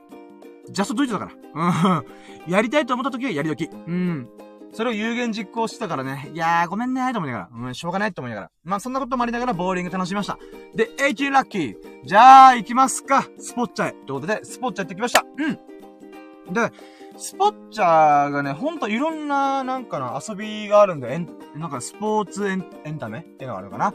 [0.69, 0.71] う。
[0.71, 1.99] ジャストドイツだから。
[2.47, 2.51] うん。
[2.51, 3.65] やりたいと思った時はやり時。
[3.65, 4.29] うん。
[4.73, 6.29] それを有言実行してたからね。
[6.33, 7.67] いやー、ごめんねと思いながら。
[7.67, 8.51] うん、しょうがないと思いながら。
[8.63, 10.37] まあ、そんなこともありながらボーリング楽しみました。
[10.75, 11.75] で、永久ラッキー。
[12.05, 13.27] じゃあ、行きますか。
[13.37, 13.91] スポッチャへ。
[13.91, 15.25] ということで、スポッチャ行ってきました。
[15.37, 16.53] うん。
[16.53, 16.71] で、
[17.17, 21.19] スポッチャーがね、ほんといろんな、なんかな、遊びがあるんだよ。
[21.55, 23.93] なんかスポーツエンエンタメっていうのがあるかな。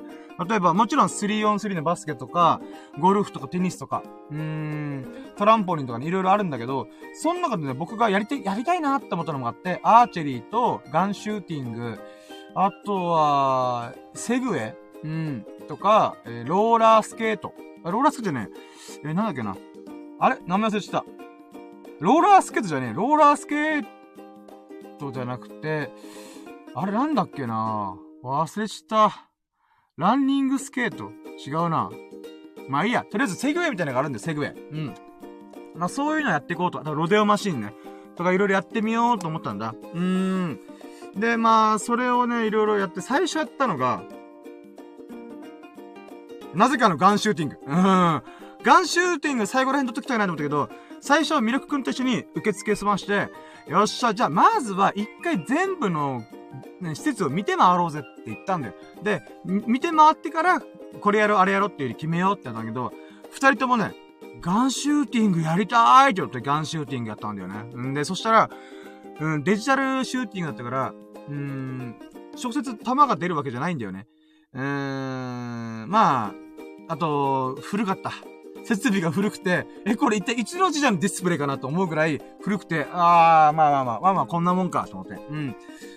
[0.49, 2.61] 例えば、もちろん 3on3 のバスケとか、
[2.99, 5.07] ゴルフとかテニスとか、うーん、
[5.37, 11.99] トランポリンとかね、いろいろあるんだけど、その中でね、僕がやりたい、やりたいなって思ったのがあって、アーチェリーとガンシューティング、
[12.55, 14.75] あとは、セグウェイ
[15.05, 17.53] うん、とか、えー、ローラースケート。
[17.85, 18.49] あローラースケートじゃね、
[19.05, 19.57] えー、なんだっけな。
[20.19, 20.39] あれ？
[20.47, 21.11] 名前忘れちゃった。
[22.01, 22.93] ローラースケートじゃねえ。
[22.95, 23.87] ローラースケー
[24.99, 25.91] トじゃなくて、
[26.75, 29.26] あれなんだっけな忘れちった。
[29.99, 31.11] ランニングスケート？
[31.47, 31.91] 違うな。
[32.69, 33.07] まあいいや。
[33.11, 34.69] とりあえずセグウェイみたいなのがあるんで、セグウェイ。
[34.71, 34.95] うん。
[35.75, 36.83] まあそういうのやっていこうと。
[36.83, 37.73] ロデオマシンね。
[38.15, 39.75] とかいろいろやってみようと思ったんだ。
[39.95, 40.61] うーん。
[41.17, 44.03] で、まあ、それをね、いろいろやって、最初やったのが、
[46.55, 47.57] なぜかのガンシューティング。
[47.67, 47.75] うん。
[48.63, 50.69] ガンシューティング最後ら辺撮っときたいなと思ったけど、
[51.01, 53.29] 最初はミルクくんと一緒に受付済まして、
[53.69, 56.25] よっしゃ、じゃあまずは一回全部の、
[56.81, 58.75] ね、施設を見て回ろうぜって言ったんだよ。
[59.03, 60.63] で、見て回ってから、
[61.01, 62.93] これやろう、あれやろうっていうより決めようって言ったんだけど、
[63.31, 63.95] 二人ともね、
[64.41, 67.63] ガンシューティングやりたいって言ってガンシューティングやったんだよね。
[67.75, 68.51] んで、そしたら、
[69.21, 70.95] うん、デジタルシューティングだったから、
[71.29, 71.97] うん、
[72.43, 74.07] 直接弾が出るわけじゃないんだよね。
[74.53, 76.33] うーん、まあ、
[76.89, 78.13] あと、古かった。
[78.67, 85.15] 設備が古くて、え、これ一体一の字じゃんディスプレイかなと思うぐらい古くて、あー、まあまあまあ、まあまあこんなもんか、と思って。
[85.15, 85.55] うん。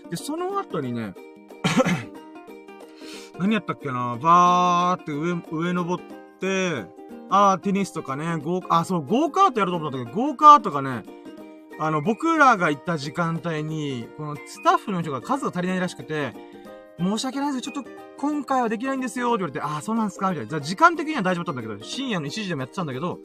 [0.09, 1.15] で、その後にね、
[3.39, 6.05] 何やったっけなバーって上、上登っ
[6.39, 6.85] て、
[7.31, 11.03] あー、テニスとかね、ゴー、あ、そう、ゴーカートやると思ったんだけど、ゴーカートがね、
[11.79, 16.33] あの、僕らが行った時間帯に、このスタッフの人が数が足りないらしくて、
[16.99, 17.89] 申し訳ないですちょっと
[18.19, 20.59] 今回はできないんですよって言われて、ああ、そうなんですかみたいな。
[20.59, 23.19] 時間的には大丈夫だったんだけど、深夜の1時でもやってたんだけど、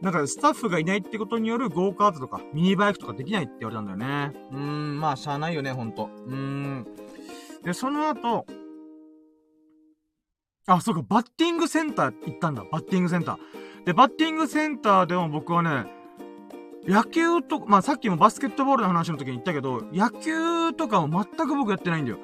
[0.00, 4.32] なんかスタッフがいないってことによるゴーカートとか、ミニバイクとかできないって言われたんだよね。
[4.50, 6.08] うーん、まあ、しゃあないよね、ほんと。
[6.26, 6.86] うーん。
[7.62, 8.46] で、その後、
[10.66, 12.64] あ、そうか、バッティングセンター行ったんだ。
[12.72, 13.84] バッティングセンター。
[13.84, 15.84] で、バッティングセンターでも僕はね、
[16.86, 22.18] 野球と、まあさっきもバスケットボールの話の時に言ったけど、野球とかも全く僕やってないんだよ。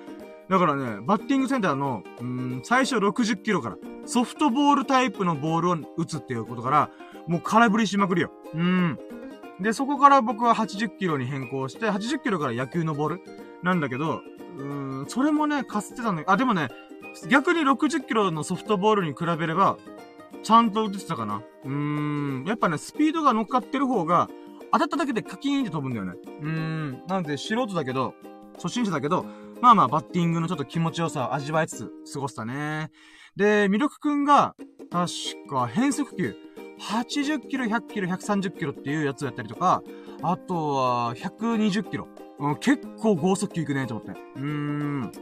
[0.48, 3.76] だからね、バッティングセンターの、うん、最初60キロから、
[4.06, 6.90] ソフトボールタイプのボールを打つっていうことから、
[7.26, 8.32] もう空振りしまくるよ。
[8.54, 8.98] うん。
[9.60, 13.20] で、そこから僕は80キロに変更して、80キロから野球のボール
[13.62, 14.22] なんだけど、
[14.56, 16.68] うーん、それもね、かすってたんだけど、あ、でもね、
[17.28, 19.76] 逆に60キロのソフトボールに比べれば、
[20.42, 21.42] ちゃんと打ててたかな。
[21.64, 24.30] うーん、やっぱね、スピードが乗っかってる方が、
[24.72, 26.12] 当たっただけでカキーンって飛ぶんだよね。
[26.40, 28.14] うーん、なんで素人だけど、
[28.54, 29.26] 初心者だけど、
[29.60, 32.90] まあまあ、バッティングのちょっと気持ちよさを味わいつつ過ごしたね。
[33.36, 34.54] で、ミルクくんが、
[34.90, 35.10] 確
[35.48, 36.36] か変速球、
[36.80, 39.82] 80キロ、100キロ、130キロっていうやつをやったりとか、
[40.22, 42.08] あとは、120キロ。
[42.38, 44.12] うん、結構高速球いくね、と思って。
[44.12, 45.12] うーん。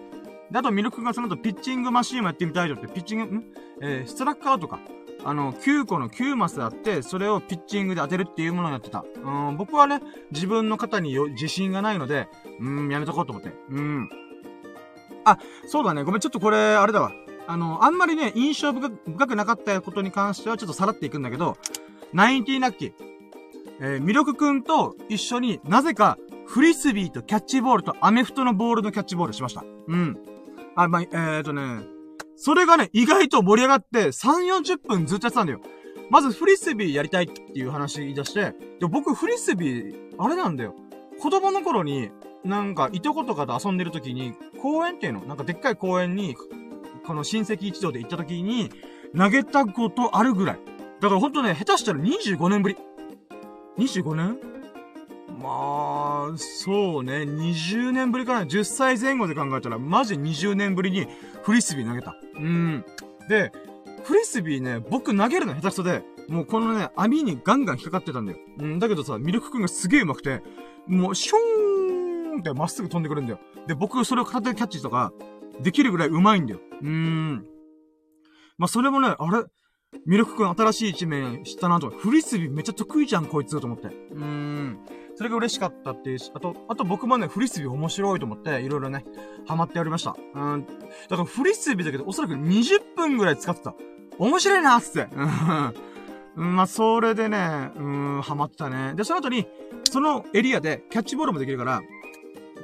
[0.51, 3.45] で、あと、ミルクがその後、ピッチングマシーンもやってみたいとって、ピッチング、ん？
[3.80, 4.80] えー、ストラッカーとか、
[5.24, 9.05] あの、9個の9マスあって、それをピッチングで当てるっていうものをやってた。
[9.22, 12.28] うん、僕はね、自分の肩によ自信がないので、
[12.61, 13.53] うん、やめとこうと思って。
[13.70, 14.09] うん。
[15.27, 16.05] あ、そうだね。
[16.05, 17.12] ごめん、ちょっとこれ、あれだわ。
[17.49, 18.91] あの、あんまりね、印象深
[19.27, 21.57] くなかったことに関してはちょっとさらっていくんだけど、
[22.12, 22.93] ナインティナッキー。
[23.79, 26.16] えー、ミルクくんと一緒になぜか、
[26.47, 29.64] フリスビーとキャッチボールとアメフトのボールのキャッチボールしました。
[29.89, 30.16] うん。
[30.77, 31.85] あ、まあ、えーとね、
[32.37, 35.61] それがね、意外と盛り上がって、3、40分ずっとやってたんだよ。
[36.09, 40.74] まずフリスビーやりたいっていう話言い出して、で、僕フリスビー、あれなんだよ。
[41.20, 42.10] 子供の頃に、
[42.44, 46.36] なんか、いとことかと遊んでる時に、公園っていうのなんかでっかい公園に、
[47.06, 48.70] この親戚一同で行った時に、
[49.16, 50.58] 投げたことあるぐらい。
[51.00, 52.76] だからほんとね、下手したら25年ぶり。
[53.78, 54.38] 25年？
[55.38, 58.46] まあ、そうね、20年ぶりかな。
[58.46, 61.06] 10歳前後で考えたら、マジ20年ぶりに
[61.42, 62.16] フリスビー投げた。
[62.36, 62.84] うん。
[63.28, 63.52] で、
[64.04, 68.38] フリスビーね、僕投げるの下手くそで、もうこのね、網にガンガン引っかかってたんだよ。
[68.58, 70.42] うん、だけどさ、ミルクくんがすげえ上手くて、
[70.87, 73.39] もう、シューンってまっすぐ飛んでくるんだよ。
[73.66, 75.12] で、僕それを片手でキャッチとか、
[75.61, 76.61] できるぐらい上手いんだよ。
[76.82, 77.47] うーん。
[78.59, 79.45] まあ、それもね、あれ？
[80.05, 81.89] ミルクくん新しい一面知ったなと。
[81.91, 83.87] フリスビーめっちゃ得意じゃん、こいつと思って。
[83.87, 84.78] うーん。
[85.14, 89.05] それが嬉しかったっていうし、あと、あと僕もね、フリスビー面白いと思って、いろいろね、
[89.47, 90.14] ハマってやりました。
[90.34, 90.66] うん。
[91.09, 93.74] だからフリスビーだけど、おそらく20分ぐらい使ってた。
[94.18, 95.09] 面白いなっつって。
[95.14, 95.74] うん。
[96.37, 98.95] まあ、それでね、うん、ハマったね。
[98.95, 99.47] で、その後に、
[99.84, 101.80] そのエリアでキャッチボールもできるから、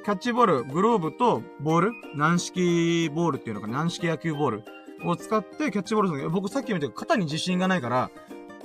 [0.05, 4.65] キャッチボール、グローブとボール軟式ボールっていうのか軟式野球ボール
[5.05, 8.11] を使ってキャッチボールする僕さっき見て肩に自信がないから、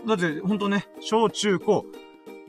[0.05, 1.86] だってほんとね、小中高、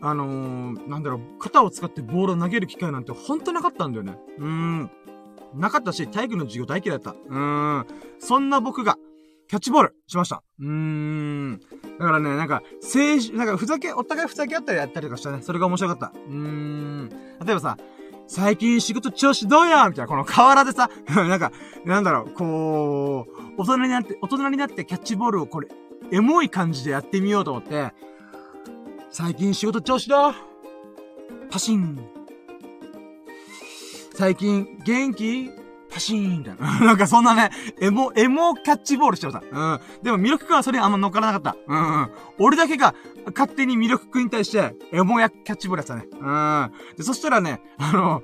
[0.01, 4.19] あのー、なんだろう、肩を使ってボールを投げる機会なんてほんとなかったんだよね。
[4.39, 4.91] うーん。
[5.55, 7.19] なかったし、体育の授業大嫌いだった。
[7.29, 7.87] うーん。
[8.19, 8.97] そんな僕が、
[9.49, 10.43] キャッチボールしました。
[10.61, 11.61] うーん。
[11.99, 15.41] だからね、なんか、政治、なんかふざけ、お互いふざけ合ったりやったりとかしたね。
[15.41, 16.13] それが面白かった。
[16.15, 17.09] うーん。
[17.45, 17.79] 例えばさ、
[18.27, 21.51] 最近仕事調子どうやみたいな、この河原でさ、 なんか、
[21.87, 25.69] なんだろう、こう、大人になって、大人になってキャッチボールをこれ、
[26.13, 27.95] エモい感じでやってみようと思って、
[29.11, 30.35] 最近仕事調子だ
[31.51, 31.99] パシン。
[34.15, 35.58] 最近元気？
[35.91, 36.81] パシーンみたいな。
[36.85, 39.45] なんかそんなね、エモ、エモキャッチボールしてました。
[39.51, 39.81] うん。
[40.03, 41.57] でも、ミルク君はそれにあんま乗っからなかった。
[41.67, 42.11] うんうん。
[42.39, 42.95] 俺だけが、
[43.35, 46.21] 勝手にミルク君に対して、エモやキャッチボールやってたね。
[46.21, 46.97] うん。
[46.97, 48.23] で、そしたらね、あの、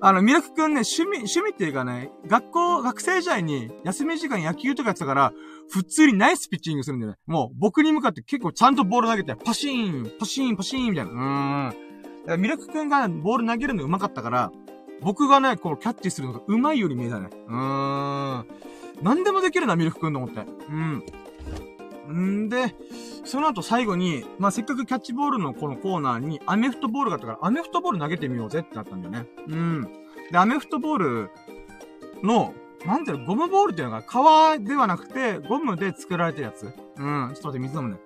[0.00, 5.32] あの、ミルクくんね、趣味、趣味っていうかね、学校、学生時代に休み時間野球とかやってたから、
[5.70, 7.18] 普通にナイスピッチングするんだよね。
[7.26, 11.10] もう、僕に向かって結構ちゃんとボール投げて、パシーン、パシーン、パシーンみたいな。
[11.12, 11.70] うん。
[11.70, 11.74] だ
[12.26, 14.52] からミルクくんがボール投げるの上手かったから、
[15.00, 17.28] 僕がね、このキャッチするのが上手いように見えたね。
[17.48, 18.46] うーん。
[19.02, 20.46] 何でもできるな、ミルクくんと思って。
[20.68, 22.44] うん。
[22.44, 22.74] んで、
[23.24, 29.26] その後最後に、まあ、せっかくキャッチボールのこのコーナーにアメフトボールがあったから、アメフトボール投げてみようぜってなったんだよね。
[29.48, 29.88] うん。
[30.30, 31.30] で、アメフトボール
[32.22, 36.64] の、なんていうの、ゴムボールっていうのが革ではなくて、ゴムで作られたやつ。
[36.64, 36.70] うん。
[37.34, 37.96] ちょっと待って、水飲むね。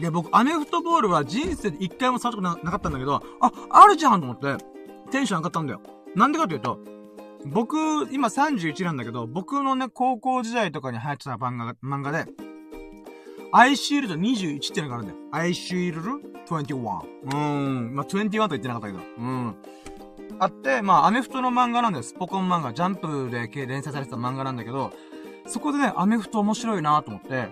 [0.00, 4.64] で、僕、アメフトボールは人生で一回も触ったことなかったんだけど、あ、あるじゃんと思って、
[5.10, 5.80] テンション上がったんだよ。
[6.14, 6.78] なんでかというと、
[7.46, 7.76] 僕、
[8.12, 12.26] 今31なんだけど、僕のね、高校時代とかに流行ってた漫画漫画で、
[13.52, 15.18] アイシールド21っていうのがあるんだよ。
[15.32, 16.10] アイシールド
[16.56, 16.76] 21。
[17.24, 17.94] うーん。
[17.94, 18.98] まあ、21と言ってなかったけど。
[19.18, 19.56] うん。
[20.38, 22.02] あって、まあ、アメフトの漫画なんだよ。
[22.02, 22.72] スポコン漫画。
[22.72, 24.92] ジャンプで連載されてた漫画なんだけど、
[25.46, 27.48] そこでね、アメフト面白いなと思って、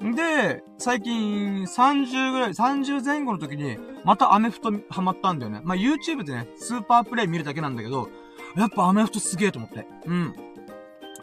[0.00, 5.60] で、最近30ぐらい、30前後の時に、またアメフトハマったんだよね。
[5.62, 8.08] まあ、YouTube でね、スーパープレイ見るだけなんだけど、
[8.56, 9.86] やっぱアメフトすげえと思って。
[10.06, 10.34] うん。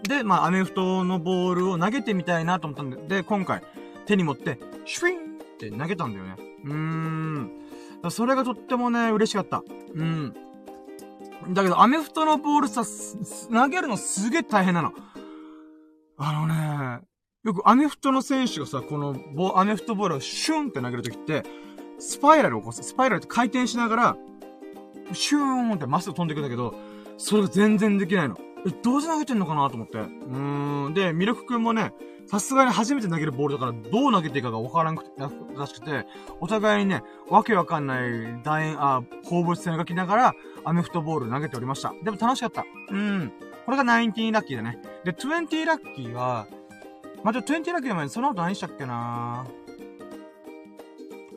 [0.07, 3.63] で、まあ、アメフトのボールを投げてみたいなと思ったんで、で、今回、
[4.05, 5.21] 手に持って、シュインっ
[5.57, 6.36] て投げたんだよね。
[6.65, 7.51] うーん。
[8.11, 9.63] それがとってもね、嬉しかった。
[9.95, 10.36] うん。
[11.49, 12.84] だけど、アメフトのボールさ、
[13.51, 14.93] 投げるのすげえ大変なの。
[16.17, 17.06] あのね、
[17.47, 21.43] よくアメフトの選手がさ、このボ、アメフトボールをシュンって投げるときって、
[21.97, 22.83] スパイラルを起こす。
[22.83, 24.17] スパイラルって回転しながら、
[25.13, 26.75] シューンってまっすぐ飛んでいくんだけど、
[27.17, 28.37] それが全然できないの。
[28.67, 29.97] え、どうして投げてんのかなと思って。
[29.97, 30.93] うーん。
[30.93, 31.93] で、ミルクくんもね、
[32.25, 35.11] さすがに初めて投げるボールだから、どう投げていいかがわからんくて、
[35.55, 36.05] らしくて、
[36.41, 40.33] お互いにね、わけわかんない楕円、あ、放物線を描きながら、
[40.65, 41.93] アメフトボール投げておりました。
[42.03, 42.65] でも楽しかった。
[42.89, 43.31] うん。
[43.65, 44.79] これが19ラッキーだね。
[45.05, 46.47] で、20ラッキーは、
[47.24, 49.45] まあじ、あ、20ラッキーの前にその後何したっけな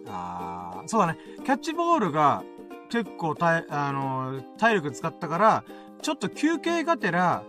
[0.06, 1.18] あー、そうだね。
[1.44, 2.42] キャッチボールが、
[2.90, 5.64] 結構体、あのー、体力使ったから、
[6.02, 7.44] ちょっと休憩がてら、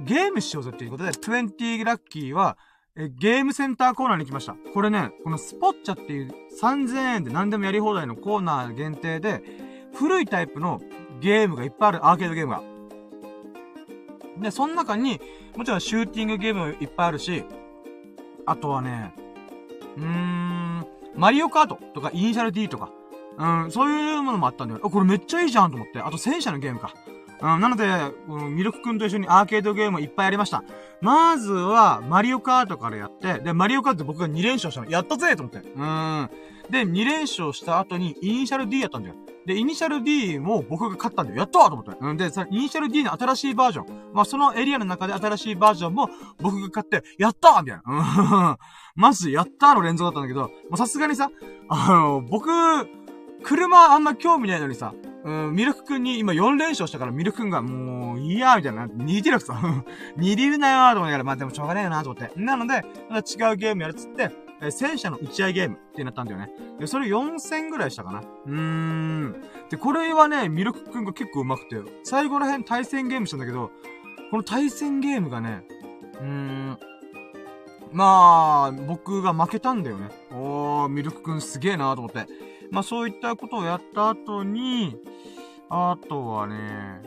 [0.00, 2.56] ゲームしようぜっていうことで、20ラッキーは、
[2.96, 4.56] え、ゲームセンターコーナーに来ました。
[4.72, 9.42] これね、このスポッチャっていう3000円で何でもやり放題のコーナー限定で、
[9.94, 10.80] 古いタイプの
[11.20, 12.62] ゲームがいっぱいある、アーケードゲームが。
[14.40, 15.20] で、その中に、
[15.56, 17.44] もちろんシューティングゲームいっぱいあるし、
[18.50, 19.12] あとはね、
[19.96, 20.86] うーん、
[21.16, 22.90] マリオカートとかイニシャル D とか、
[23.38, 24.80] うん、そういうものもあったんだよ。
[24.82, 26.00] あこれめっちゃいいじゃんと思って。
[26.00, 26.92] あと戦車のゲームか。
[27.40, 27.86] うん、なので、
[28.28, 30.64] うん、ミルク君と一緒にアーケードゲームをいっぱいやりました。
[31.00, 34.90] まずは、マリオカートからやって、で、マリオカート僕が2連勝したの。
[34.90, 35.58] やったぜと思って。
[35.58, 36.30] うん。
[36.70, 39.14] で、2連勝した後に、イニシャル D やったんだよ。
[39.46, 41.38] で、イニシャル D も僕が勝ったんだよ。
[41.38, 41.92] やったと思って。
[41.98, 44.12] うんで、さ、イニシャル D の新しいバージョン。
[44.12, 47.82] まあ、そのエリアの中で新しいバージョンも僕が買って、やったみたいな。
[47.86, 48.56] うん。
[48.94, 51.30] まず、やったーの連続だったんだけど、まさすがにさ、
[51.68, 52.50] あの、僕、
[53.42, 54.92] 車あんま興味ないのにさ、
[55.24, 58.86] うん、ミルクくんに今4連勝したからミルクくんがもう、いいや、みたいな。
[58.86, 59.84] 似てるくさ。
[60.16, 62.32] 似てるなよー、と思いながら、まあでもしょうがないよなー、と思って。
[62.36, 66.50] なので、また違うゲームやるっつって、え戦車の打ち合いゲームってなったんだよね。
[66.78, 68.20] で、それ4戦ぐらいしたかな。
[68.20, 69.44] うーん。
[69.70, 73.70] で、これはね、ミルクくんが結構上手くて、最後ら辺対戦ゲームしたんだけど、
[74.30, 75.64] この対戦ゲームがね、
[76.14, 76.78] うーん、
[77.92, 80.08] まあ、僕が負けたんだよね。
[80.32, 82.26] おー、ミルクくんすげえなと思って。
[82.70, 84.96] まあそういったことをやった後に、
[85.70, 87.02] あとはね、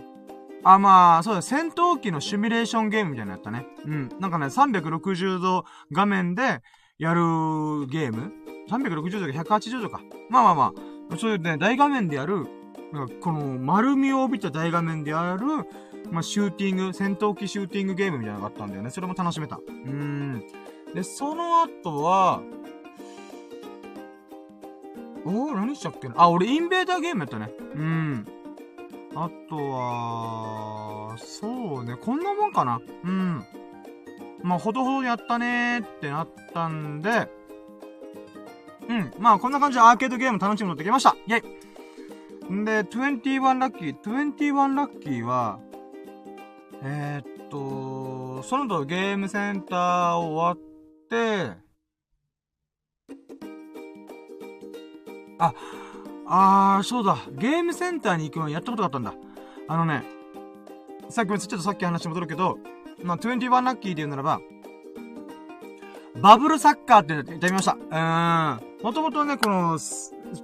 [0.63, 3.65] あ、まあ、そうだ、戦闘機のシミュレーションゲームみたいなのやったね。
[3.85, 4.09] うん。
[4.19, 6.61] なんかね、360度画面で
[7.01, 7.21] やる
[7.87, 8.31] ゲーム
[8.69, 10.01] ?360 度か180度か。
[10.29, 10.73] まあまあま
[11.11, 12.45] あ、そういうね、大画面でやる、
[13.21, 15.47] この丸みを帯びた大画面でやる、
[16.11, 18.91] まあ、シューティング、戦闘機シューティングゲームみたいなのがあったんだよね。
[18.91, 19.55] それも楽しめた。
[19.55, 20.43] うーん。
[20.93, 22.43] で、その後は、
[25.25, 26.13] おー、何したっけな？
[26.17, 27.51] あ、俺インベーダーゲームやったね。
[27.75, 28.27] うん。
[29.15, 32.79] あとは、そうね、こんなもんかな。
[33.03, 33.43] うん。
[34.43, 37.29] まあ、ほどほどやったねーってなったんで、
[38.89, 39.13] うん。
[39.19, 41.15] まあ、こんな感じでアーケードゲーム楽しむのできました。
[41.27, 41.43] イェ
[42.49, 43.95] イんで、21ラッキー。
[44.01, 45.59] 21ラッキーは、
[46.83, 50.57] えー、っと、その後ゲームセンター終わっ
[51.09, 51.51] て、
[55.37, 55.53] あ、
[56.27, 57.17] あー、そうだ。
[57.31, 59.13] ゲームセンターに行くのやったことがあったんだ。
[59.67, 60.03] あのね、
[61.09, 62.57] さっきもちょっとさっき話戻るけど、
[63.03, 64.41] まあ、21ラッキーで言うならば、
[66.21, 67.73] バブルサッカーって言ってみました。
[67.73, 68.83] うーん。
[68.83, 69.79] もともとね、この、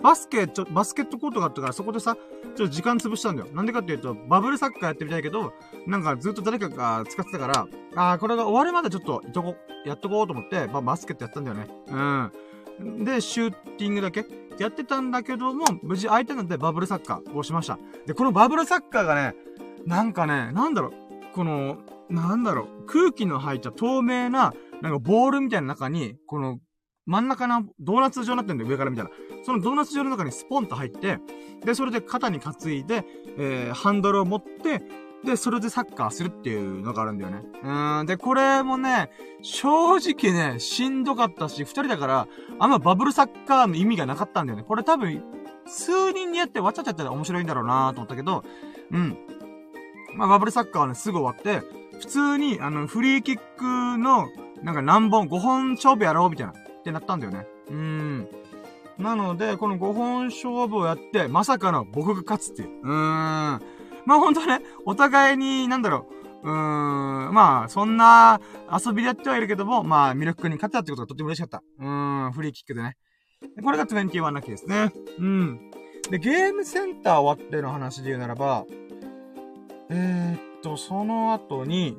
[0.01, 2.15] バスケ、ちょ、バスケットコートがあったから、そこでさ、
[2.55, 3.49] ちょっと時間潰したんだよ。
[3.53, 5.53] なんでかっていうと、バブルサッカーやってみたいけど、
[5.85, 9.55] なんかずっと誰かが使ってたから、あー、これが終わるまでちょっと、いとこ、
[9.85, 11.67] やっとこうと思って、まあ、バスケットやったんだよね。
[11.87, 13.03] うん。
[13.03, 14.25] で、シューティングだけ
[14.59, 17.77] やってたんだけども、無事空いたのでバブルサッカーをしました。
[18.05, 19.35] で、このバブルサッカーがね、
[19.85, 20.93] なんかね、なんだろう、
[21.33, 21.77] この、
[22.09, 26.59] なんだろう、空気の入った透明な、なんかボールみたいな中に、この、
[27.05, 29.09] 真ん中のドーナツ状になってんだよ、上から見たら。
[29.43, 31.19] そのドーナツ状の中にスポンと入って、
[31.63, 33.05] で、それで肩に担いで、
[33.37, 34.81] えー、ハンドルを持って、
[35.23, 37.41] で、それでサッカーするっていうのがあるんだよね。
[37.63, 38.05] うん。
[38.05, 39.09] で、これもね、
[39.41, 42.27] 正直ね、しんどかったし、二人だから、
[42.59, 44.63] あんまバブルサッカーの意味がなかったんだよね。
[44.63, 45.23] これ多分、
[45.65, 48.43] 数人にやってわちゃちゃったら面白いんだろうなと思ったけど、
[48.91, 49.17] うん。
[50.15, 51.63] まあ、バブルサッカーはね、すぐ終わって、
[51.99, 54.29] 普通に、あの、フリーキックの、
[54.63, 57.47] なんか何本、5本勝負やろうみたいな、ってなったんだよね。
[57.69, 58.27] うーん。
[58.97, 62.69] なので、この5本勝負をやって、まさかの僕が勝つっていう。
[62.81, 63.61] うーん。
[64.05, 66.07] まあほんとね、お互いに、なんだろ
[66.43, 68.39] う、うーん、まあ、そんな
[68.71, 71.63] 遊びでやってはいるけども、まあ、ミルクに勝ったってことがとっても嬉しかった。
[71.79, 72.95] うーん、フリーキックでね。
[73.63, 74.91] これが21ラッキーですね。
[75.19, 75.71] うん。
[76.09, 78.65] で、ゲームセンター終わっての話で言うならば、
[79.89, 81.97] えー、と、その後に、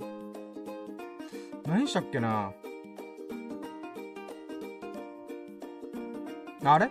[1.67, 2.53] 何したっけな？
[6.65, 6.91] あれ？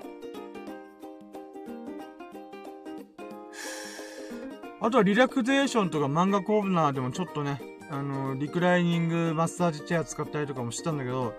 [4.80, 7.60] あとはリラクゼーションとか漫画コーナーでもちょっとね、
[7.90, 11.34] あのー、リクライニングマッサージチェア使ったりとかもしたんだけど、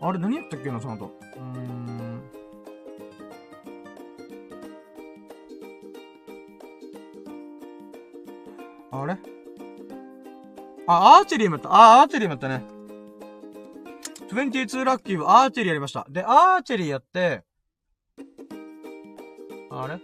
[0.00, 1.12] あれ何やったっけな、その後？
[1.36, 1.79] うん。
[10.92, 11.72] あ、アーチェリーもやった。
[11.72, 12.64] あ、アーチェリーもやったね。
[14.32, 16.04] 22ラッキーはアーチェリーやりました。
[16.10, 17.44] で、アーチェリーやって、
[19.70, 20.00] あれ？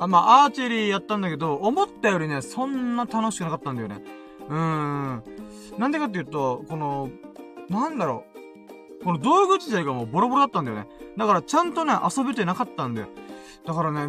[0.00, 4.02] あ、まあ、アーチェリーやったんだけど、思ったよりね、そんな楽しくなかったんだよね。
[4.48, 5.22] うーん。
[5.78, 7.08] なんでかっていうと、この、
[7.68, 8.24] なんだろ
[9.00, 9.04] う。
[9.04, 10.88] この道具自体がもうボロボロだったんだよね。
[11.16, 13.08] だからちゃんとね、遊べてなかったんだよ。
[13.64, 14.08] だからね、うー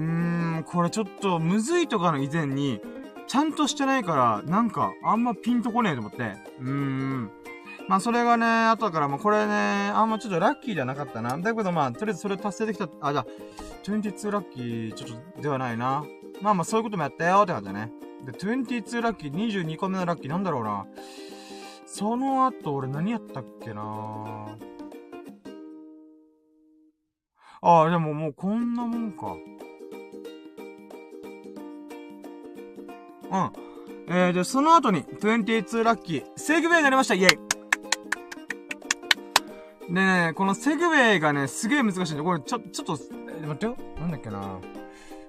[0.61, 2.81] ん、これちょっとむずいとかの以前に、
[3.27, 6.35] ちゃんとしてないから、なんか、あんまピンとこねえと思って。
[6.59, 7.31] うーん。
[7.87, 9.53] まあ、それがね、後からもうこれね、
[9.93, 11.37] あんまちょっとラッキーじゃなかったな。
[11.37, 13.25] だけどまあ、とりあえずそれ達成できた、あ、じゃあ、
[13.83, 16.03] 22ラッキー、ちょっと、ではないな。
[16.41, 17.91] まあまあ、そういうこともやったよって感じだね。
[18.25, 20.85] で、22ラッキー、22個目のラッキーなんだろうな。
[21.85, 24.57] その後、俺何やったっけな
[27.61, 29.35] ああ、でももうこんなもんか。
[33.31, 33.51] うん。
[34.09, 37.37] えー、で、その後に、22ラッキー、セグウェイになりましたイェイで
[39.93, 42.99] ね、このセグウェイがね、すげえ難しいんで、これ、ちょ、ちょっと、
[43.41, 43.77] え待ってよ。
[43.99, 44.59] なんだっけな。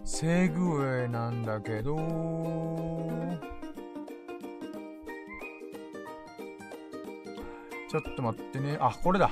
[0.04, 1.96] セグウェイなんだけど、
[7.88, 8.76] ちょっと待ってね。
[8.80, 9.30] あ、これだ。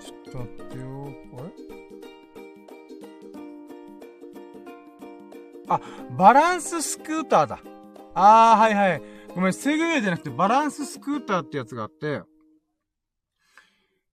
[0.00, 0.69] ちょっと待って
[5.70, 5.80] あ、
[6.18, 7.60] バランススクーターだ。
[8.14, 9.02] あー、はいはい。
[9.34, 12.22] ごめん、セグウェイじゃなくてバランススクーターってやつがあって、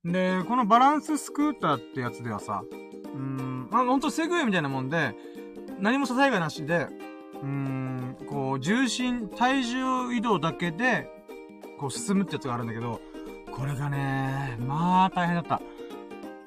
[0.05, 5.15] で、このバランススクーターってやつではさ、うーん、あ、ほんとセグウェイみたいなもんで、
[5.79, 6.87] 何も支えがなしで、
[7.41, 11.09] うーん、こう、重心、体重移動だけで、
[11.79, 13.01] こう進むってやつがあるんだけど、
[13.51, 15.59] これがね、まあ大変だった。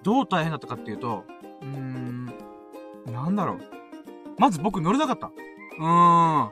[0.04, 1.24] どう大変だったかっていうと、
[1.60, 2.26] うーん、
[3.06, 3.79] なんだろう。
[4.40, 5.26] まず僕乗れなかった。
[5.26, 6.50] うーん。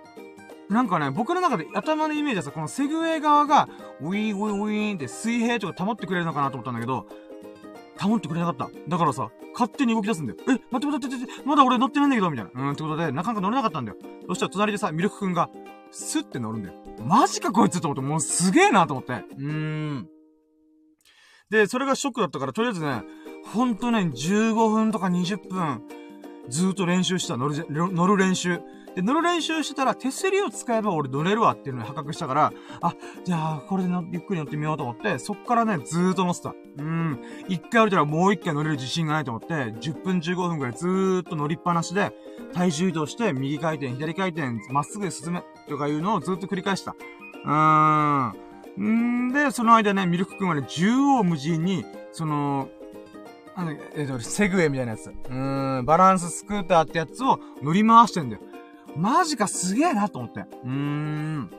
[0.68, 3.66] なんかね、僕の中で頭のイメージはさ、このセグウェイ側が、
[4.02, 7.06] ウィーンウィーンウィーンって水平とか保ってくれるのかなと思ったんだけど、
[7.98, 8.70] 保ってくれなかった。
[8.86, 10.38] だからさ、勝手に動き出すんだよ。
[10.48, 12.62] え、待って待って待って、まだ俺乗ってないんだけど、みたいな。
[12.62, 13.96] うん、ってことで、なかなか乗れなかったんだよ。
[14.28, 15.48] そしたら隣でさ、ミルクくんが、
[15.90, 16.74] スッて乗るんだよ。
[17.06, 19.14] マジかこいつと思って、もうすげえなと思って。
[19.14, 19.46] うー
[20.00, 20.08] ん。
[21.48, 23.02] で、それがショックだったから、とりあえずね、
[23.46, 25.82] ほんとね、15分とか20分、
[26.48, 28.60] ずっと練習した、乗る、乗る練習。
[28.94, 32.94] で、乗る練習してたら、手すりを使えば俺乗れるわっていうのに破格したから、あ、
[33.24, 36.54] じゃあ、これでのゆっくり乗ってみようと思って、そっからね、ずーっと乗ってた。
[36.78, 37.20] うん。
[37.48, 42.12] 一回降りたらもう一回乗れる自信がないと思って、10分15分くらいずーっと乗りっぱなしで、
[42.54, 46.96] 体重移動して、右回転、左回転、まっすぐ進め、とかいうのをずっと繰り返した。
[47.44, 48.32] うー
[48.80, 49.28] ん。
[49.28, 52.68] んで、その間ね、ミルク君はね、縦横無尽に、そ、の、
[53.96, 55.08] えっ、ー、と、セグウェイみたいなやつ。
[55.08, 58.42] うーん、バランススクーターってやつを乗り回してんだよ。
[58.96, 60.40] マジかすげえなと思って。
[60.40, 61.50] うーん。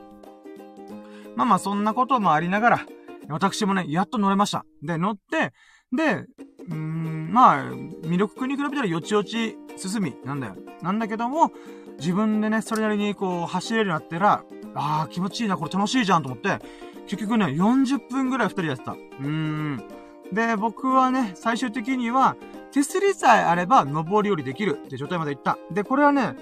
[1.35, 2.85] まあまあそんなこともありながら、
[3.29, 4.65] 私もね、やっと乗れました。
[4.81, 5.53] で、乗って、
[5.91, 6.25] で、
[6.67, 10.55] うーん、まあ、魅力君に比べたらよちよち進みなんだよ。
[10.81, 11.51] なんだけども、
[11.99, 14.43] 自分でね、それなりにこう、走れるようになったら、
[14.75, 16.59] ああ、気持ちいいな、これ楽しいじゃんと思って、
[17.07, 18.91] 結局ね、40分ぐらい二人やってた。
[18.91, 19.98] うーん。
[20.31, 22.35] で、僕はね、最終的には、
[22.71, 25.57] 手すりさえあれば、登り降りできるって状態まで行った。
[25.71, 26.35] で、これはね、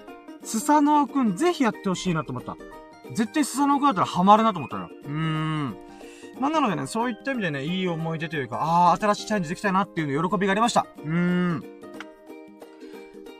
[0.43, 2.57] スサノオくんぜひやってほしいなと思った。
[3.13, 4.89] 絶対スサノオくんだったらハマるなと思ったよ。
[5.05, 5.77] うーん。
[6.39, 10.85] まあ、なのでね、そういった意味でね、いい思い出というか、ああ、新しいチャレンジできたいなっていうの喜びがありました。
[11.03, 11.63] うーん。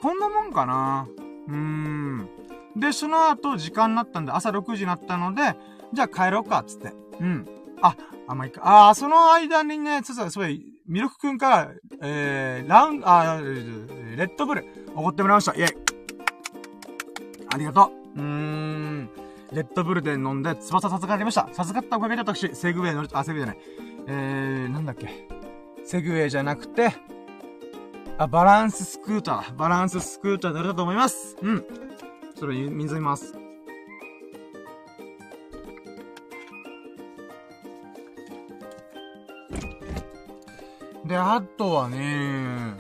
[0.01, 1.07] こんなもんかな。
[1.47, 2.29] うーん。
[2.75, 5.55] で、その後、時間になったんで、朝6時になったので、
[5.93, 6.93] じゃあ帰ろうか、つって。
[7.19, 7.45] うん。
[7.81, 7.95] あ、
[8.27, 8.61] あ、まあ、いいか。
[8.63, 11.71] ああ、その間にね、つつ、そうい、ミルクくんから、
[12.01, 14.65] えー、ラウン、あ、レッドブル、
[14.95, 15.53] おごってもらいました。
[15.53, 15.77] イェイ。
[17.53, 18.19] ありがとう。
[18.19, 19.09] うーん。
[19.53, 21.47] レッドブルで飲んで、翼授かりました。
[21.53, 23.65] 授かったおかげで私、セグウェイ乗る、あ、セグウェイじゃない。
[24.07, 25.27] えー、なんだっけ。
[25.85, 26.93] セグウェイじゃなくて、
[28.17, 29.55] あ、バランススクーター。
[29.55, 31.37] バランススクーター乗れたと思います。
[31.41, 31.65] うん。
[32.35, 33.46] それ、水飲みます。
[41.07, 42.75] で、あとはね、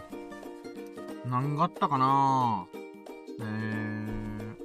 [1.25, 2.67] 何があったかな
[3.39, 4.55] えー、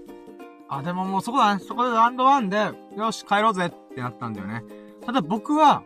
[0.68, 1.62] あ、でももうそこだね。
[1.64, 4.62] そこでランドワンで、よし、帰ろうぜってなったんだよね。
[5.06, 5.84] ただ僕は、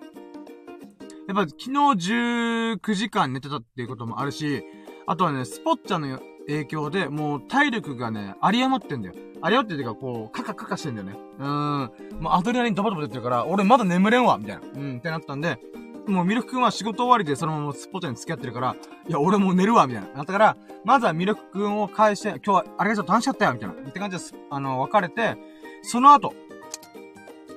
[1.28, 4.64] やっぱ昨日19時間寝てたっていうこともあるし、
[5.06, 9.14] あとはね、スポッチャの影響で、もう体力がね、あり余ってんだよ。
[9.42, 11.14] あり余ってっていうか、こう、カカカカしてんだよね。
[11.38, 12.22] うーん。
[12.22, 14.62] もうアドレナリンドバドバ出てるから、俺まだ眠れんわみたいな。
[14.62, 15.58] うん、ってなったんで、
[16.06, 18.76] もうミルク君は仕事終わりでそのままスポットに付き合ってるから、
[19.08, 20.24] いや、俺もう寝るわ、みたいな。
[20.24, 23.74] だから、まずはミルク君を返して、今日はあれがちょっと楽しかったよ、みたいな。
[23.74, 24.34] って感じです。
[24.50, 25.36] あの、別れて、
[25.82, 26.32] その後、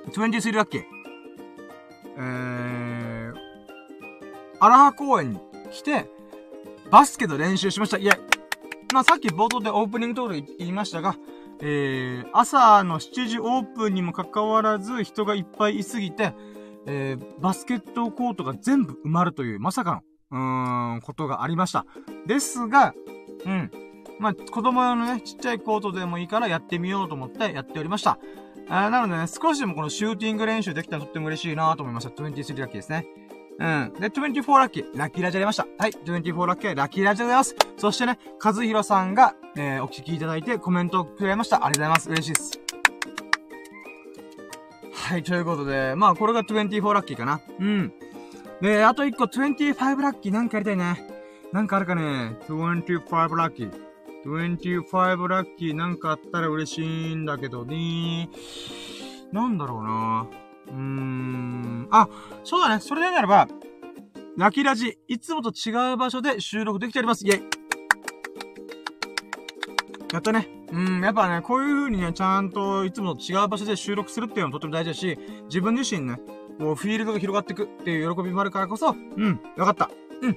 [0.08, 0.84] 23ラッキー。
[2.16, 3.34] えー、
[4.58, 5.40] 荒葉公園に
[5.70, 6.10] 来て、
[6.90, 7.98] バスケの練習しました。
[7.98, 8.18] いや、
[8.92, 11.14] まあ、さっき冒頭でオープニングトーク言いましたが、
[11.62, 16.32] えー、朝の7時オープンにもかかわらず人がいっぱいいすぎて、
[16.92, 21.86] えー、バスケットコートが全部埋まるという、まさかの、うーん、ことがありました。
[22.26, 22.94] ですが、
[23.46, 23.70] うん。
[24.18, 28.18] まあ、子供用のね、ちっちゃいコートでもいいからやってみようと思ってやっておりました。
[28.68, 32.10] あなのでね、少しでもこのシューティング練習できたらとっても嬉しいなと思いました。
[32.10, 33.06] 23ラッキーですね。
[33.60, 33.92] うん。
[34.00, 35.66] で、24ラッキー、ラッキーラジャ出ました。
[35.78, 35.92] はい。
[35.92, 37.56] 24ラッキー、ラッキーラジャでございます。
[37.76, 41.64] そしてね、和弘さんが、えー、お聞きいただいてコメントをくれました。
[41.64, 42.10] ありがとうございます。
[42.10, 42.69] 嬉しいです。
[45.08, 47.40] はい、ということで、まあ、これが24ラッキーかな。
[47.58, 47.92] うん。
[48.60, 51.04] で、あと1個、25ラッキーなんかやりたいね。
[51.52, 52.36] なんかあるかね。
[52.48, 53.72] 25ラッキー。
[54.24, 56.82] 25ラッキーなんかあったら嬉し
[57.12, 58.28] いんだけどね。
[59.32, 60.26] なんだろうな
[60.68, 61.88] うーん。
[61.90, 62.08] あ、
[62.44, 62.80] そうだね。
[62.80, 63.48] それでならば、
[64.36, 67.26] ラッキーラジ、いつもと違う場所で収録できております。
[67.26, 67.59] イェイ
[70.12, 70.48] やったね。
[70.72, 76.20] うん、やっぱね、こういう風にね、ちゃんといつもと違う場所で収録するっていうのもとても大事だし、自分自身ね、
[76.58, 79.90] こう、フィールドが広がっていくっていう喜びもあるからこそ、うん、よかった。
[80.22, 80.36] うん。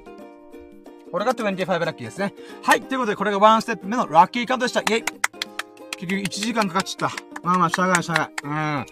[1.11, 2.33] これが25ラッキーですね。
[2.63, 2.81] はい。
[2.81, 4.81] ということで、これがワンステップ目のラッキーカウントでした。
[4.81, 7.15] イェイ結局1時間かかっちゃった。
[7.43, 8.31] まあまあ、しゃがいしゃがい。
[8.43, 8.51] うん。
[8.51, 8.85] は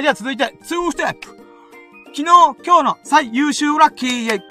[0.00, 1.28] い、じゃあ続いて、2ステップ。
[2.06, 4.42] 昨日、今日の最優秀ラッキーイェイ。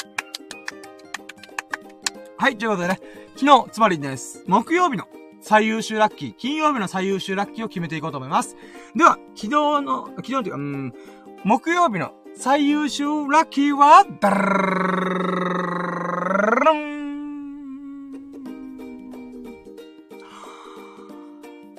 [2.37, 2.99] はい、ということでね、
[3.35, 4.43] 昨日、つまりです。
[4.47, 5.05] 木曜日の
[5.47, 8.57] 最優秀ラッキー、金曜日の最優秀ラッキーを決めていこうと思います。
[8.93, 9.49] では、昨日
[9.81, 10.93] の、昨日というか、うん、
[11.45, 14.37] 木曜日の最優秀ラッキーは、ダル
[16.73, 17.07] ン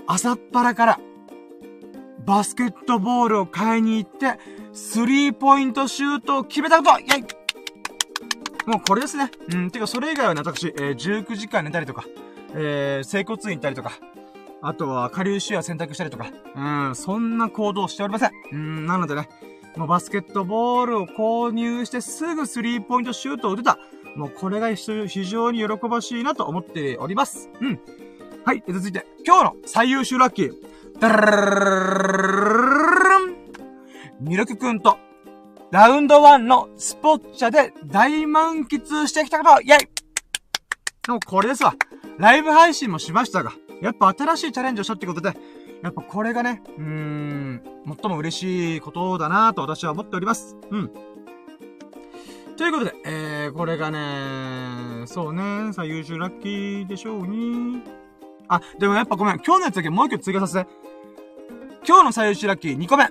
[0.06, 0.98] 朝っぱらから、
[2.24, 4.38] バスケットボールを買いに行って、
[4.72, 7.24] スリーポイントシュートを決めたことイェイ
[8.66, 9.30] もうこれですね。
[9.52, 12.06] うん、てかそれ以外はね、私、えー、19時間寝たりとか、
[12.54, 13.92] えー、整骨院行ったりとか、
[14.60, 18.30] あとは、下流シュア選択したりとか、うん、そんな行動しておりません。
[18.52, 19.28] うん、なのでね、
[19.76, 23.78] もうバスケットボールを購入してすぐスリーポイントシュートを打てた。
[24.16, 27.48] もうこれが非常に喜ばしいなと思っております。
[27.60, 27.80] うん。
[28.44, 28.64] はい。
[28.66, 30.52] 続いて、今日の最優秀ラッキー。
[30.98, 33.36] ダララララン
[34.20, 34.98] ミルクくんと、
[35.70, 39.88] ラウンド1のスポッチャで大満喫してきたことイェイ
[41.08, 41.74] でもこれですわ。
[42.18, 45.32] ライブ配信もしましたが、やっぱ新しいチャレンジをしたってことで、
[45.82, 47.62] やっぱこれがね、うーん、
[47.98, 50.54] 最も嬉しいことだなと私は思っております。
[50.70, 50.90] うん。
[52.58, 57.80] ということで、えー、これがね、そうね、最優秀ラッキーでしょうに。
[58.48, 60.70] あ、でもやっぱごめん、今日のやつだけもう一個追加させて。
[61.86, 63.04] 今日の最優秀ラッキー2個目。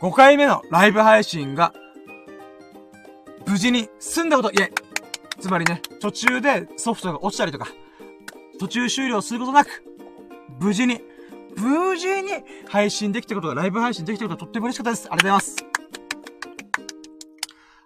[0.00, 1.72] !5 回目のライブ配信が、
[3.46, 4.70] 無事に済んだこと、いえ、
[5.40, 7.68] つまりね、途中でソフトが落ちたりとか、
[8.58, 9.84] 途中終了することなく、
[10.60, 11.00] 無事に、
[11.56, 12.30] 無事に
[12.68, 15.08] 配信できたことが、ライブ配信できたことがとっても嬉しかったです。
[15.10, 15.74] ありがとうございます。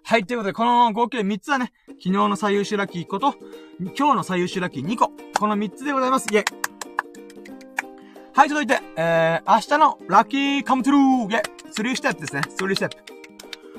[0.03, 3.35] はい、ということで、この合計3つはね、昨日の最優秀ラッキー1個と、
[3.79, 5.11] 今日の最優秀ラッキー2個。
[5.39, 6.27] この3つでございます。
[6.31, 6.45] イェイ。
[8.33, 11.59] はい、続いて、えー、明日のラッキーカムトゥルーイェイ。
[11.71, 12.41] 3ステップですね。
[12.47, 13.18] 3ステップ。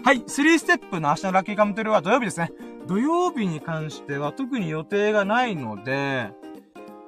[0.02, 2.50] はい、3ステップの明日のラッキーカムトゥルーは土曜日ですね。
[2.86, 6.32] 土曜日に関しては特に予定がないので、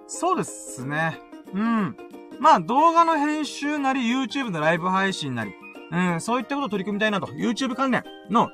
[0.06, 1.18] そうですね。
[1.54, 1.96] うん。
[2.38, 5.54] まあ動画の編集なり YouTube のライブ配信なり、
[5.90, 7.28] うん、そういったことを取り組みたいなと。
[7.28, 8.50] YouTube 関連の、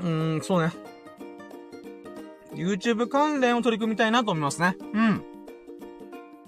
[0.00, 0.72] うーん、そうね。
[2.54, 4.76] YouTube 関連を取り組みたいなと思いますね。
[4.94, 5.24] うん。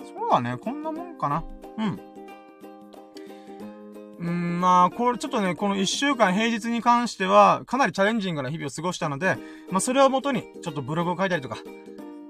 [0.05, 0.57] そうだね。
[0.59, 1.45] こんなもんかな。
[1.79, 2.12] うん。
[4.23, 9.37] うん、まあ、これちょっとね、この一週間平日に関しては、かなりチャレンジングな日々を過ごしたので、
[9.71, 11.57] まあそれをもとに、ちょっとブログを書いたりとか、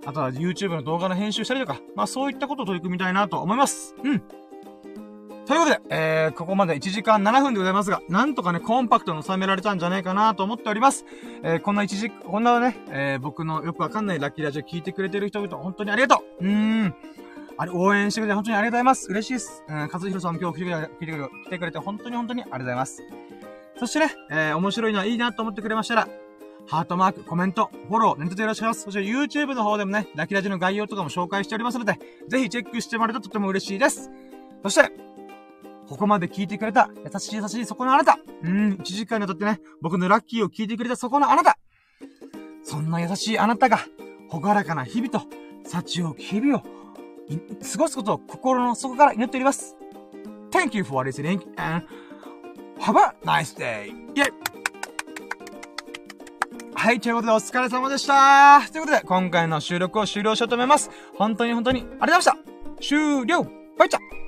[0.06, 3.94] あとは YouTube の動画の編集したりとか、まあそういったことを取り組みたいなと思います。
[4.02, 4.22] うん。
[5.44, 11.04] ということで、えー、ここまで1時間7分でございますが、なんとかね、コンパクトに収められたんじゃないかなと思っております。
[11.42, 16.94] えー、こんな1時、こんなね、えー、僕のよくわかんないラッキーラジオ聞いてくれてる人々、本当にありがとううーん。
[17.58, 19.10] あれ、応援してくれて本当にありがとうございます。
[19.10, 19.64] 嬉しいです。
[19.68, 20.90] うん、和弘さん今日来てくれて、
[21.46, 23.02] 来てくれて本当に本当にありがとうございます。
[23.78, 26.08] そしてね、えー、面白いのはいいなと思ってくれましたら、
[26.66, 28.84] ハートマーク、コメント、フォロー、ネットでよろしくお願いします。
[28.84, 31.98] そして YouTube の方でもね、ラキラジの概要とかも紹介しておりますので、
[32.28, 34.10] ぜひチェックしてもらえるととても嬉しいです。
[34.62, 34.92] そして、
[35.88, 38.18] ここまで聞いてくれた、優しい優しいそこのあなた。
[38.42, 41.58] うん、1時間にわたってね、僕のラッキーを聞いてくれたそこのあなた。
[42.62, 43.80] そんな優しいあなたが、
[44.28, 45.22] ほがらかな日々と、
[45.64, 46.62] 幸を日々を、
[47.38, 49.76] 過ごすことを心の底から祈っております。
[50.50, 51.86] Thank you for listening and
[52.78, 53.88] have a nice day!
[53.88, 54.32] イェイ
[56.74, 60.90] はい、ということでお疲れ様でしたということで、今回の収録を終了しようと思います。
[61.16, 63.44] 本当に本当にありがとうございました終了
[63.78, 64.21] バイチャ